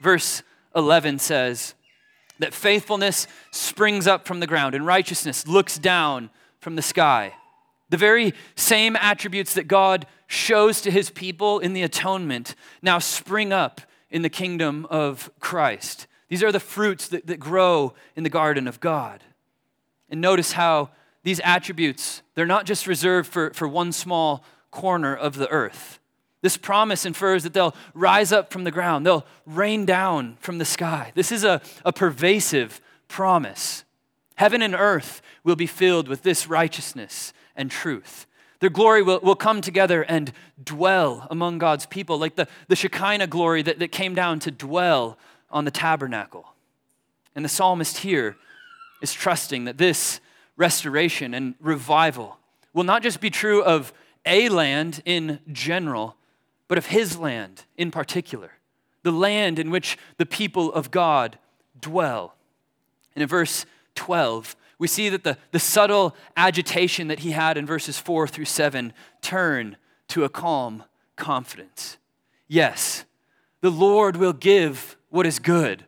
Verse 0.00 0.42
11 0.74 1.20
says 1.20 1.74
that 2.40 2.54
faithfulness 2.54 3.28
springs 3.52 4.06
up 4.06 4.26
from 4.26 4.40
the 4.40 4.46
ground 4.46 4.74
and 4.74 4.84
righteousness 4.84 5.46
looks 5.46 5.78
down 5.78 6.30
from 6.58 6.74
the 6.74 6.82
sky. 6.82 7.34
The 7.90 7.96
very 7.96 8.34
same 8.56 8.96
attributes 8.96 9.54
that 9.54 9.68
God 9.68 10.06
shows 10.26 10.80
to 10.80 10.90
his 10.90 11.10
people 11.10 11.60
in 11.60 11.74
the 11.74 11.82
atonement 11.82 12.54
now 12.80 12.98
spring 12.98 13.52
up 13.52 13.82
in 14.12 14.22
the 14.22 14.28
kingdom 14.28 14.86
of 14.90 15.30
Christ. 15.40 16.06
These 16.28 16.44
are 16.44 16.52
the 16.52 16.60
fruits 16.60 17.08
that, 17.08 17.26
that 17.26 17.40
grow 17.40 17.94
in 18.14 18.22
the 18.22 18.30
garden 18.30 18.68
of 18.68 18.78
God. 18.78 19.24
And 20.08 20.20
notice 20.20 20.52
how 20.52 20.90
these 21.24 21.40
attributes, 21.40 22.22
they're 22.34 22.46
not 22.46 22.66
just 22.66 22.86
reserved 22.86 23.28
for, 23.32 23.52
for 23.52 23.66
one 23.66 23.90
small 23.90 24.44
corner 24.70 25.16
of 25.16 25.36
the 25.36 25.48
earth. 25.48 25.98
This 26.42 26.56
promise 26.56 27.06
infers 27.06 27.44
that 27.44 27.54
they'll 27.54 27.74
rise 27.94 28.32
up 28.32 28.52
from 28.52 28.64
the 28.64 28.70
ground, 28.70 29.06
they'll 29.06 29.26
rain 29.46 29.86
down 29.86 30.36
from 30.40 30.58
the 30.58 30.64
sky. 30.64 31.12
This 31.14 31.32
is 31.32 31.44
a, 31.44 31.60
a 31.84 31.92
pervasive 31.92 32.80
promise. 33.08 33.84
Heaven 34.34 34.60
and 34.60 34.74
earth 34.74 35.22
will 35.44 35.56
be 35.56 35.66
filled 35.66 36.08
with 36.08 36.22
this 36.22 36.48
righteousness 36.48 37.32
and 37.54 37.70
truth. 37.70 38.26
Their 38.62 38.70
glory 38.70 39.02
will, 39.02 39.18
will 39.18 39.34
come 39.34 39.60
together 39.60 40.02
and 40.02 40.32
dwell 40.62 41.26
among 41.32 41.58
God's 41.58 41.84
people, 41.84 42.16
like 42.16 42.36
the, 42.36 42.46
the 42.68 42.76
Shekinah 42.76 43.26
glory 43.26 43.60
that, 43.62 43.80
that 43.80 43.90
came 43.90 44.14
down 44.14 44.38
to 44.38 44.52
dwell 44.52 45.18
on 45.50 45.64
the 45.64 45.72
tabernacle. 45.72 46.46
And 47.34 47.44
the 47.44 47.48
psalmist 47.48 47.98
here 47.98 48.36
is 49.00 49.12
trusting 49.12 49.64
that 49.64 49.78
this 49.78 50.20
restoration 50.56 51.34
and 51.34 51.56
revival 51.58 52.38
will 52.72 52.84
not 52.84 53.02
just 53.02 53.20
be 53.20 53.30
true 53.30 53.64
of 53.64 53.92
a 54.24 54.48
land 54.48 55.02
in 55.04 55.40
general, 55.50 56.14
but 56.68 56.78
of 56.78 56.86
his 56.86 57.18
land 57.18 57.64
in 57.76 57.90
particular, 57.90 58.52
the 59.02 59.10
land 59.10 59.58
in 59.58 59.70
which 59.70 59.98
the 60.18 60.26
people 60.26 60.72
of 60.72 60.92
God 60.92 61.36
dwell. 61.80 62.36
And 63.16 63.24
in 63.24 63.28
verse 63.28 63.66
12, 63.96 64.54
we 64.82 64.88
see 64.88 65.08
that 65.08 65.22
the, 65.22 65.38
the 65.52 65.60
subtle 65.60 66.12
agitation 66.36 67.06
that 67.06 67.20
he 67.20 67.30
had 67.30 67.56
in 67.56 67.64
verses 67.64 67.98
4 67.98 68.26
through 68.26 68.46
7 68.46 68.92
turn 69.20 69.76
to 70.08 70.24
a 70.24 70.28
calm 70.28 70.82
confidence. 71.14 71.98
Yes, 72.48 73.04
the 73.60 73.70
Lord 73.70 74.16
will 74.16 74.32
give 74.32 74.96
what 75.08 75.24
is 75.24 75.38
good, 75.38 75.84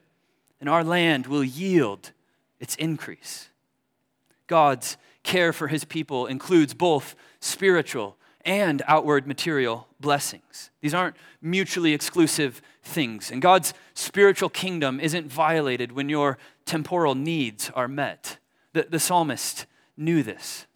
and 0.61 0.69
our 0.69 0.85
land 0.85 1.27
will 1.27 1.43
yield 1.43 2.13
its 2.61 2.77
increase. 2.77 3.49
God's 4.47 4.97
care 5.25 5.53
for 5.53 5.67
his 5.67 5.85
people 5.85 6.27
includes 6.27 6.73
both 6.73 7.17
spiritual 7.41 8.17
and 8.45 8.81
outward 8.87 9.27
material 9.27 9.89
blessings. 9.99 10.71
These 10.83 10.95
aren't 10.95 11.17
mutually 11.43 11.95
exclusive 11.95 12.63
things. 12.85 13.33
And 13.33 13.43
God's 13.43 13.75
spiritual 13.95 14.51
kingdom 14.51 15.01
isn't 15.01 15.27
violated 15.27 15.91
when 15.91 16.09
your 16.09 16.39
temporal 16.65 17.17
needs 17.17 17.73
are 17.75 17.89
met. 17.89 18.39
The, 18.75 18.87
the 18.91 19.01
psalmist 19.01 19.65
knew 19.97 20.23
this. 20.23 20.67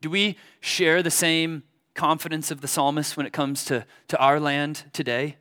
Do 0.00 0.10
we 0.10 0.36
share 0.60 1.02
the 1.02 1.10
same 1.10 1.62
confidence 1.94 2.50
of 2.50 2.60
the 2.60 2.68
psalmist 2.68 3.16
when 3.16 3.26
it 3.26 3.32
comes 3.32 3.64
to, 3.66 3.86
to 4.08 4.18
our 4.18 4.40
land 4.40 4.84
today? 4.92 5.36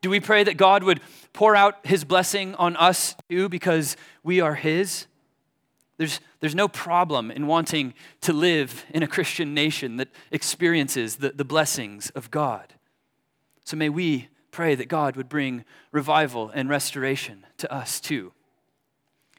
Do 0.00 0.10
we 0.10 0.20
pray 0.20 0.44
that 0.44 0.56
God 0.56 0.82
would 0.82 1.00
pour 1.32 1.56
out 1.56 1.84
his 1.84 2.04
blessing 2.04 2.54
on 2.56 2.76
us 2.76 3.16
too 3.28 3.48
because 3.48 3.96
we 4.22 4.40
are 4.40 4.54
his? 4.54 5.06
There's, 5.98 6.20
there's 6.40 6.54
no 6.54 6.68
problem 6.68 7.30
in 7.30 7.46
wanting 7.46 7.94
to 8.20 8.32
live 8.32 8.84
in 8.90 9.02
a 9.02 9.08
Christian 9.08 9.54
nation 9.54 9.96
that 9.96 10.08
experiences 10.30 11.16
the, 11.16 11.30
the 11.30 11.44
blessings 11.44 12.10
of 12.10 12.30
God. 12.30 12.74
So 13.64 13.76
may 13.76 13.88
we 13.88 14.28
pray 14.52 14.74
that 14.74 14.88
God 14.88 15.16
would 15.16 15.28
bring 15.28 15.64
revival 15.92 16.50
and 16.54 16.68
restoration 16.68 17.44
to 17.58 17.72
us 17.72 18.00
too. 18.00 18.32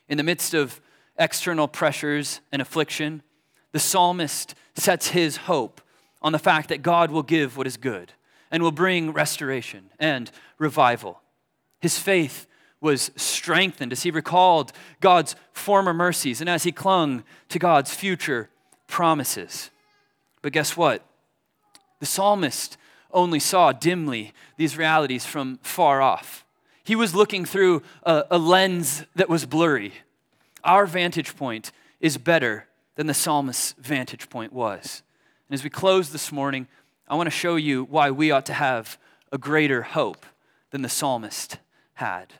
In 0.09 0.17
the 0.17 0.23
midst 0.23 0.53
of 0.53 0.81
external 1.17 1.67
pressures 1.67 2.41
and 2.51 2.61
affliction, 2.61 3.21
the 3.71 3.79
psalmist 3.79 4.55
sets 4.75 5.09
his 5.09 5.37
hope 5.37 5.81
on 6.21 6.31
the 6.31 6.39
fact 6.39 6.69
that 6.69 6.81
God 6.81 7.11
will 7.11 7.23
give 7.23 7.57
what 7.57 7.67
is 7.67 7.77
good 7.77 8.13
and 8.51 8.63
will 8.63 8.71
bring 8.71 9.11
restoration 9.11 9.89
and 9.99 10.31
revival. 10.57 11.21
His 11.79 11.99
faith 11.99 12.47
was 12.79 13.11
strengthened 13.15 13.91
as 13.91 14.03
he 14.03 14.11
recalled 14.11 14.71
God's 14.99 15.35
former 15.51 15.93
mercies 15.93 16.41
and 16.41 16.49
as 16.49 16.63
he 16.63 16.71
clung 16.71 17.23
to 17.49 17.59
God's 17.59 17.93
future 17.93 18.49
promises. 18.87 19.71
But 20.41 20.53
guess 20.53 20.77
what? 20.77 21.03
The 21.99 22.05
psalmist 22.05 22.77
only 23.11 23.39
saw 23.39 23.71
dimly 23.71 24.33
these 24.57 24.77
realities 24.77 25.25
from 25.25 25.59
far 25.63 26.01
off. 26.01 26.45
He 26.83 26.95
was 26.95 27.15
looking 27.15 27.45
through 27.45 27.81
a, 28.03 28.25
a, 28.31 28.37
lens 28.37 29.05
that 29.15 29.27
was 29.27 29.45
blurry. 29.45 29.93
Our 30.63 30.85
vantage 30.85 31.35
point 31.35 31.71
is 31.99 32.17
better 32.17 32.67
than 32.95 33.07
the 33.07 33.13
psalmist's 33.13 33.75
vantage 33.79 34.29
point 34.29 34.53
was. 34.53 35.03
And 35.49 35.53
as 35.53 35.63
we 35.63 35.69
close 35.69 36.11
this 36.11 36.31
morning, 36.31 36.67
I 37.07 37.15
want 37.15 37.27
to 37.27 37.31
show 37.31 37.55
you 37.55 37.85
why 37.85 38.11
we 38.11 38.31
ought 38.31 38.45
to 38.47 38.53
have 38.53 38.97
a 39.31 39.37
greater 39.37 39.81
hope 39.83 40.25
than 40.71 40.81
the 40.81 40.89
psalmist 40.89 41.57
had. 41.93 42.33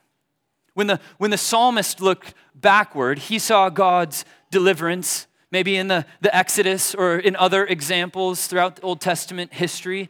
When 0.74 0.88
the, 0.88 1.00
when 1.18 1.32
the 1.32 1.38
psalmist 1.38 2.02
looked 2.02 2.34
backward, 2.54 3.20
he 3.20 3.40
saw 3.40 3.70
God's 3.70 4.26
deliverance, 4.52 5.28
maybe 5.52 5.76
in 5.78 5.88
the, 5.88 6.06
the 6.22 6.36
Exodus 6.36 6.94
or 6.94 7.18
in 7.18 7.36
other 7.36 7.66
examples 7.66 8.48
throughout 8.48 8.76
the 8.76 8.82
Old 8.84 9.02
Testament 9.02 9.54
history. 9.54 10.10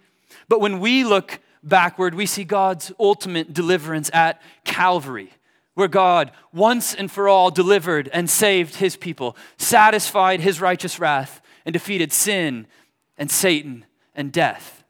But 0.50 0.60
when 0.60 0.80
we 0.80 1.04
look 1.04 1.40
backward, 1.64 2.16
we 2.16 2.26
see 2.26 2.44
God's 2.44 2.92
ultimate 3.00 3.54
deliverance 3.54 4.10
at 4.14 4.42
Calvary, 4.64 5.32
where 5.78 5.88
God 5.88 6.32
once 6.52 6.96
and 6.96 7.12
for 7.12 7.30
all 7.30 7.52
delivered 7.52 8.10
and 8.12 8.28
saved 8.28 8.78
his 8.78 8.98
people, 8.98 9.38
satisfied 9.58 10.40
his 10.40 10.60
righteous 10.60 10.98
wrath, 11.00 11.40
and 11.68 11.74
defeated 11.74 12.12
sin 12.12 12.66
and 13.16 13.30
Satan 13.30 13.86
and 14.16 14.32
death. 14.32 14.84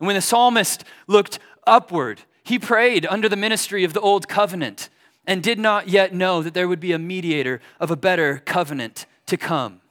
And 0.00 0.06
when 0.06 0.16
the 0.16 0.22
psalmist 0.22 0.84
looked 1.06 1.38
upward, 1.66 2.22
he 2.44 2.58
prayed 2.58 3.04
under 3.04 3.28
the 3.28 3.36
ministry 3.36 3.84
of 3.84 3.92
the 3.92 4.00
old 4.00 4.26
covenant 4.26 4.88
and 5.26 5.42
did 5.42 5.58
not 5.58 5.88
yet 5.88 6.14
know 6.14 6.42
that 6.42 6.54
there 6.54 6.66
would 6.66 6.80
be 6.80 6.92
a 6.92 6.98
mediator 6.98 7.60
of 7.78 7.90
a 7.90 7.96
better 7.96 8.38
covenant 8.46 9.04
to 9.26 9.36
come. 9.36 9.82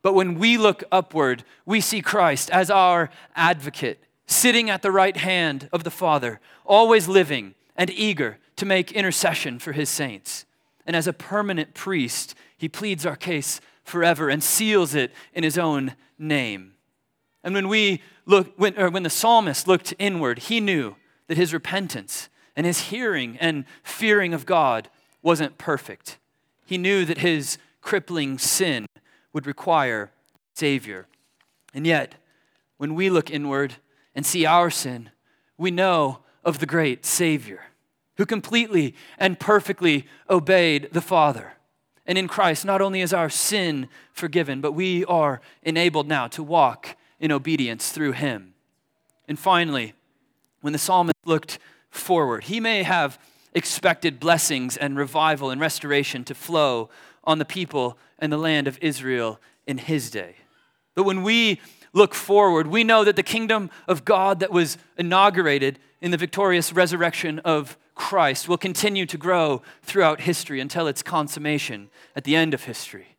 But 0.00 0.14
when 0.14 0.38
we 0.38 0.56
look 0.56 0.82
upward, 0.90 1.44
we 1.66 1.82
see 1.82 2.00
Christ 2.00 2.48
as 2.52 2.70
our 2.70 3.10
advocate, 3.36 4.02
sitting 4.26 4.70
at 4.70 4.80
the 4.80 4.90
right 4.90 5.18
hand 5.18 5.68
of 5.74 5.84
the 5.84 5.90
Father, 5.90 6.40
always 6.64 7.06
living 7.06 7.54
and 7.76 7.90
eager 7.90 8.38
to 8.58 8.66
make 8.66 8.92
intercession 8.92 9.58
for 9.58 9.72
his 9.72 9.88
saints. 9.88 10.44
And 10.84 10.96
as 10.96 11.06
a 11.06 11.12
permanent 11.12 11.74
priest, 11.74 12.34
he 12.56 12.68
pleads 12.68 13.06
our 13.06 13.16
case 13.16 13.60
forever 13.84 14.28
and 14.28 14.42
seals 14.42 14.94
it 14.94 15.12
in 15.32 15.44
his 15.44 15.56
own 15.56 15.94
name. 16.18 16.74
And 17.44 17.54
when 17.54 17.68
we 17.68 18.02
look, 18.26 18.52
when, 18.56 18.74
when 18.74 19.04
the 19.04 19.10
psalmist 19.10 19.68
looked 19.68 19.94
inward, 19.98 20.40
he 20.40 20.60
knew 20.60 20.96
that 21.28 21.36
his 21.36 21.54
repentance 21.54 22.28
and 22.56 22.66
his 22.66 22.88
hearing 22.88 23.38
and 23.38 23.64
fearing 23.84 24.34
of 24.34 24.44
God 24.44 24.90
wasn't 25.22 25.56
perfect. 25.56 26.18
He 26.66 26.78
knew 26.78 27.04
that 27.04 27.18
his 27.18 27.58
crippling 27.80 28.38
sin 28.38 28.86
would 29.32 29.46
require 29.46 30.10
Savior. 30.54 31.06
And 31.72 31.86
yet, 31.86 32.16
when 32.76 32.96
we 32.96 33.08
look 33.08 33.30
inward 33.30 33.76
and 34.16 34.26
see 34.26 34.44
our 34.44 34.68
sin, 34.68 35.10
we 35.56 35.70
know 35.70 36.20
of 36.44 36.58
the 36.58 36.66
great 36.66 37.06
Savior 37.06 37.67
who 38.18 38.26
completely 38.26 38.94
and 39.18 39.40
perfectly 39.40 40.06
obeyed 40.28 40.90
the 40.92 41.00
Father. 41.00 41.54
And 42.06 42.18
in 42.18 42.28
Christ, 42.28 42.64
not 42.64 42.80
only 42.80 43.00
is 43.00 43.12
our 43.12 43.30
sin 43.30 43.88
forgiven, 44.12 44.60
but 44.60 44.72
we 44.72 45.04
are 45.06 45.40
enabled 45.62 46.08
now 46.08 46.26
to 46.28 46.42
walk 46.42 46.96
in 47.18 47.32
obedience 47.32 47.90
through 47.90 48.12
Him. 48.12 48.54
And 49.26 49.38
finally, 49.38 49.94
when 50.60 50.72
the 50.72 50.78
psalmist 50.78 51.14
looked 51.24 51.58
forward. 51.90 52.44
He 52.44 52.60
may 52.60 52.82
have 52.82 53.18
expected 53.54 54.20
blessings 54.20 54.76
and 54.76 54.96
revival 54.96 55.50
and 55.50 55.60
restoration 55.60 56.24
to 56.24 56.34
flow 56.34 56.90
on 57.24 57.38
the 57.38 57.44
people 57.44 57.98
and 58.18 58.32
the 58.32 58.38
land 58.38 58.66
of 58.68 58.78
Israel 58.80 59.40
in 59.66 59.78
his 59.78 60.10
day. 60.10 60.36
But 60.94 61.04
when 61.04 61.22
we 61.22 61.60
look 61.92 62.14
forward, 62.14 62.66
we 62.66 62.84
know 62.84 63.04
that 63.04 63.16
the 63.16 63.22
kingdom 63.22 63.70
of 63.86 64.04
God 64.04 64.40
that 64.40 64.50
was 64.50 64.78
inaugurated 64.96 65.78
in 66.00 66.10
the 66.10 66.16
victorious 66.16 66.72
resurrection 66.72 67.38
of 67.40 67.76
Christ 67.98 68.48
will 68.48 68.56
continue 68.56 69.04
to 69.04 69.18
grow 69.18 69.60
throughout 69.82 70.22
history 70.22 70.60
until 70.60 70.86
its 70.86 71.02
consummation 71.02 71.90
at 72.16 72.24
the 72.24 72.36
end 72.36 72.54
of 72.54 72.64
history. 72.64 73.16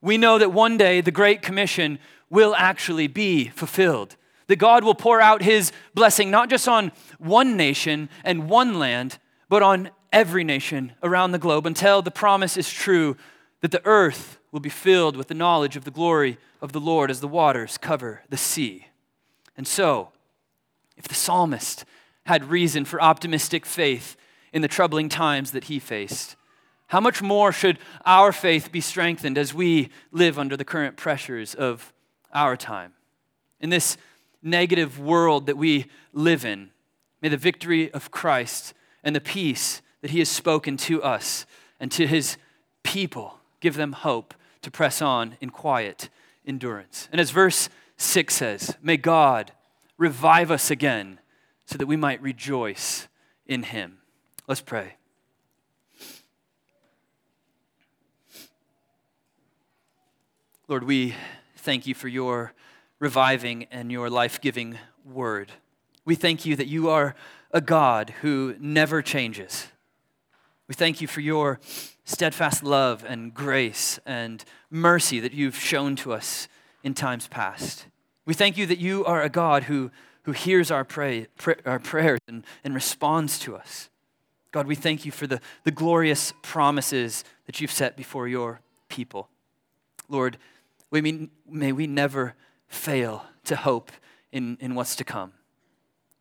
We 0.00 0.16
know 0.16 0.38
that 0.38 0.52
one 0.52 0.78
day 0.78 1.00
the 1.00 1.10
Great 1.10 1.42
Commission 1.42 1.98
will 2.30 2.54
actually 2.56 3.08
be 3.08 3.48
fulfilled. 3.48 4.16
That 4.46 4.56
God 4.56 4.84
will 4.84 4.94
pour 4.94 5.20
out 5.20 5.42
his 5.42 5.72
blessing 5.94 6.30
not 6.30 6.48
just 6.48 6.68
on 6.68 6.92
one 7.18 7.56
nation 7.56 8.08
and 8.22 8.48
one 8.48 8.78
land, 8.78 9.18
but 9.48 9.62
on 9.62 9.90
every 10.12 10.44
nation 10.44 10.92
around 11.02 11.32
the 11.32 11.38
globe 11.38 11.66
until 11.66 12.00
the 12.00 12.10
promise 12.10 12.56
is 12.56 12.70
true 12.70 13.16
that 13.62 13.72
the 13.72 13.84
earth 13.84 14.38
will 14.52 14.60
be 14.60 14.68
filled 14.68 15.16
with 15.16 15.28
the 15.28 15.34
knowledge 15.34 15.74
of 15.74 15.84
the 15.84 15.90
glory 15.90 16.38
of 16.62 16.72
the 16.72 16.80
Lord 16.80 17.10
as 17.10 17.20
the 17.20 17.28
waters 17.28 17.76
cover 17.78 18.22
the 18.28 18.36
sea. 18.36 18.86
And 19.56 19.66
so, 19.66 20.12
if 20.96 21.08
the 21.08 21.14
psalmist 21.14 21.84
had 22.26 22.50
reason 22.50 22.84
for 22.84 23.00
optimistic 23.02 23.66
faith 23.66 24.16
in 24.52 24.62
the 24.62 24.68
troubling 24.68 25.08
times 25.08 25.52
that 25.52 25.64
he 25.64 25.78
faced, 25.78 26.36
how 26.88 27.00
much 27.00 27.22
more 27.22 27.50
should 27.50 27.78
our 28.04 28.30
faith 28.30 28.70
be 28.70 28.80
strengthened 28.80 29.38
as 29.38 29.54
we 29.54 29.88
live 30.12 30.38
under 30.38 30.56
the 30.56 30.64
current 30.64 30.96
pressures 30.96 31.54
of 31.54 31.92
our 32.32 32.56
time? 32.56 32.92
In 33.60 33.70
this 33.70 33.96
negative 34.42 34.98
world 34.98 35.46
that 35.46 35.56
we 35.56 35.86
live 36.12 36.44
in, 36.44 36.70
may 37.20 37.28
the 37.28 37.36
victory 37.36 37.90
of 37.92 38.10
Christ 38.10 38.74
and 39.02 39.16
the 39.16 39.20
peace 39.20 39.82
that 40.02 40.10
he 40.10 40.18
has 40.18 40.28
spoken 40.28 40.76
to 40.76 41.02
us 41.02 41.46
and 41.80 41.90
to 41.92 42.06
his 42.06 42.36
people 42.82 43.38
give 43.60 43.74
them 43.74 43.92
hope 43.92 44.34
to 44.62 44.70
press 44.70 45.02
on 45.02 45.36
in 45.40 45.50
quiet 45.50 46.10
endurance. 46.46 47.08
And 47.10 47.20
as 47.20 47.30
verse 47.30 47.68
6 47.96 48.34
says, 48.34 48.76
may 48.82 48.98
God 48.98 49.52
revive 49.96 50.50
us 50.50 50.70
again 50.70 51.18
so 51.66 51.78
that 51.78 51.86
we 51.86 51.96
might 51.96 52.20
rejoice 52.22 53.08
in 53.46 53.62
him. 53.62 53.98
Let's 54.46 54.60
pray. 54.60 54.96
Lord, 60.66 60.84
we 60.84 61.14
thank 61.56 61.86
you 61.86 61.94
for 61.94 62.08
your 62.08 62.54
reviving 62.98 63.66
and 63.70 63.92
your 63.92 64.08
life 64.08 64.40
giving 64.40 64.78
word. 65.04 65.52
We 66.06 66.14
thank 66.14 66.46
you 66.46 66.56
that 66.56 66.66
you 66.66 66.88
are 66.88 67.14
a 67.50 67.60
God 67.60 68.14
who 68.22 68.54
never 68.58 69.02
changes. 69.02 69.68
We 70.68 70.74
thank 70.74 71.00
you 71.00 71.06
for 71.06 71.20
your 71.20 71.60
steadfast 72.04 72.62
love 72.62 73.04
and 73.06 73.34
grace 73.34 73.98
and 74.06 74.44
mercy 74.70 75.20
that 75.20 75.32
you've 75.32 75.56
shown 75.56 75.96
to 75.96 76.12
us 76.12 76.48
in 76.82 76.94
times 76.94 77.28
past. 77.28 77.86
We 78.24 78.32
thank 78.32 78.56
you 78.56 78.64
that 78.66 78.78
you 78.78 79.04
are 79.04 79.22
a 79.22 79.28
God 79.28 79.64
who, 79.64 79.90
who 80.24 80.32
hears 80.32 80.70
our, 80.70 80.84
pray, 80.84 81.26
our 81.64 81.78
prayers 81.78 82.20
and, 82.28 82.44
and 82.64 82.74
responds 82.74 83.38
to 83.40 83.56
us. 83.56 83.88
God, 84.52 84.66
we 84.66 84.74
thank 84.74 85.04
you 85.04 85.12
for 85.12 85.26
the, 85.26 85.40
the 85.64 85.70
glorious 85.70 86.32
promises 86.42 87.24
that 87.46 87.60
you've 87.60 87.72
set 87.72 87.96
before 87.96 88.28
your 88.28 88.60
people. 88.88 89.28
Lord, 90.08 90.38
we 90.90 91.00
mean, 91.00 91.30
may 91.48 91.72
we 91.72 91.86
never 91.86 92.34
fail 92.68 93.24
to 93.44 93.56
hope 93.56 93.90
in, 94.32 94.56
in 94.60 94.74
what's 94.74 94.96
to 94.96 95.04
come. 95.04 95.32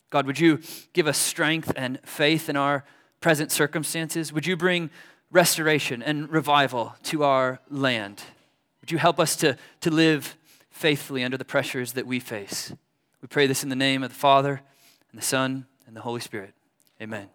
God, 0.10 0.26
would 0.28 0.40
you 0.40 0.60
give 0.94 1.08
us 1.08 1.18
strength 1.18 1.72
and 1.76 2.00
faith 2.06 2.50
in 2.50 2.56
our 2.56 2.84
present 3.22 3.52
circumstances? 3.52 4.34
Would 4.34 4.46
you 4.46 4.58
bring 4.58 4.90
restoration 5.32 6.04
and 6.04 6.30
revival 6.30 6.96
to 7.04 7.24
our 7.24 7.60
land? 7.70 8.22
Would 8.82 8.92
you 8.92 8.98
help 8.98 9.20
us 9.20 9.36
to, 9.38 9.58
to 9.82 9.90
live 9.90 10.36
faithfully 10.70 11.24
under 11.24 11.38
the 11.38 11.46
pressures 11.46 11.94
that 11.94 12.06
we 12.06 12.20
face? 12.20 12.74
We 13.24 13.28
pray 13.28 13.48
this 13.48 13.64
in 13.64 13.70
the 13.70 13.76
name 13.78 14.04
of 14.04 14.10
the 14.10 14.20
Father, 14.20 14.62
and 15.10 15.22
the 15.22 15.26
Son, 15.26 15.66
and 15.88 15.96
the 15.96 16.02
Holy 16.02 16.20
Spirit. 16.20 16.54
Amen. 17.02 17.30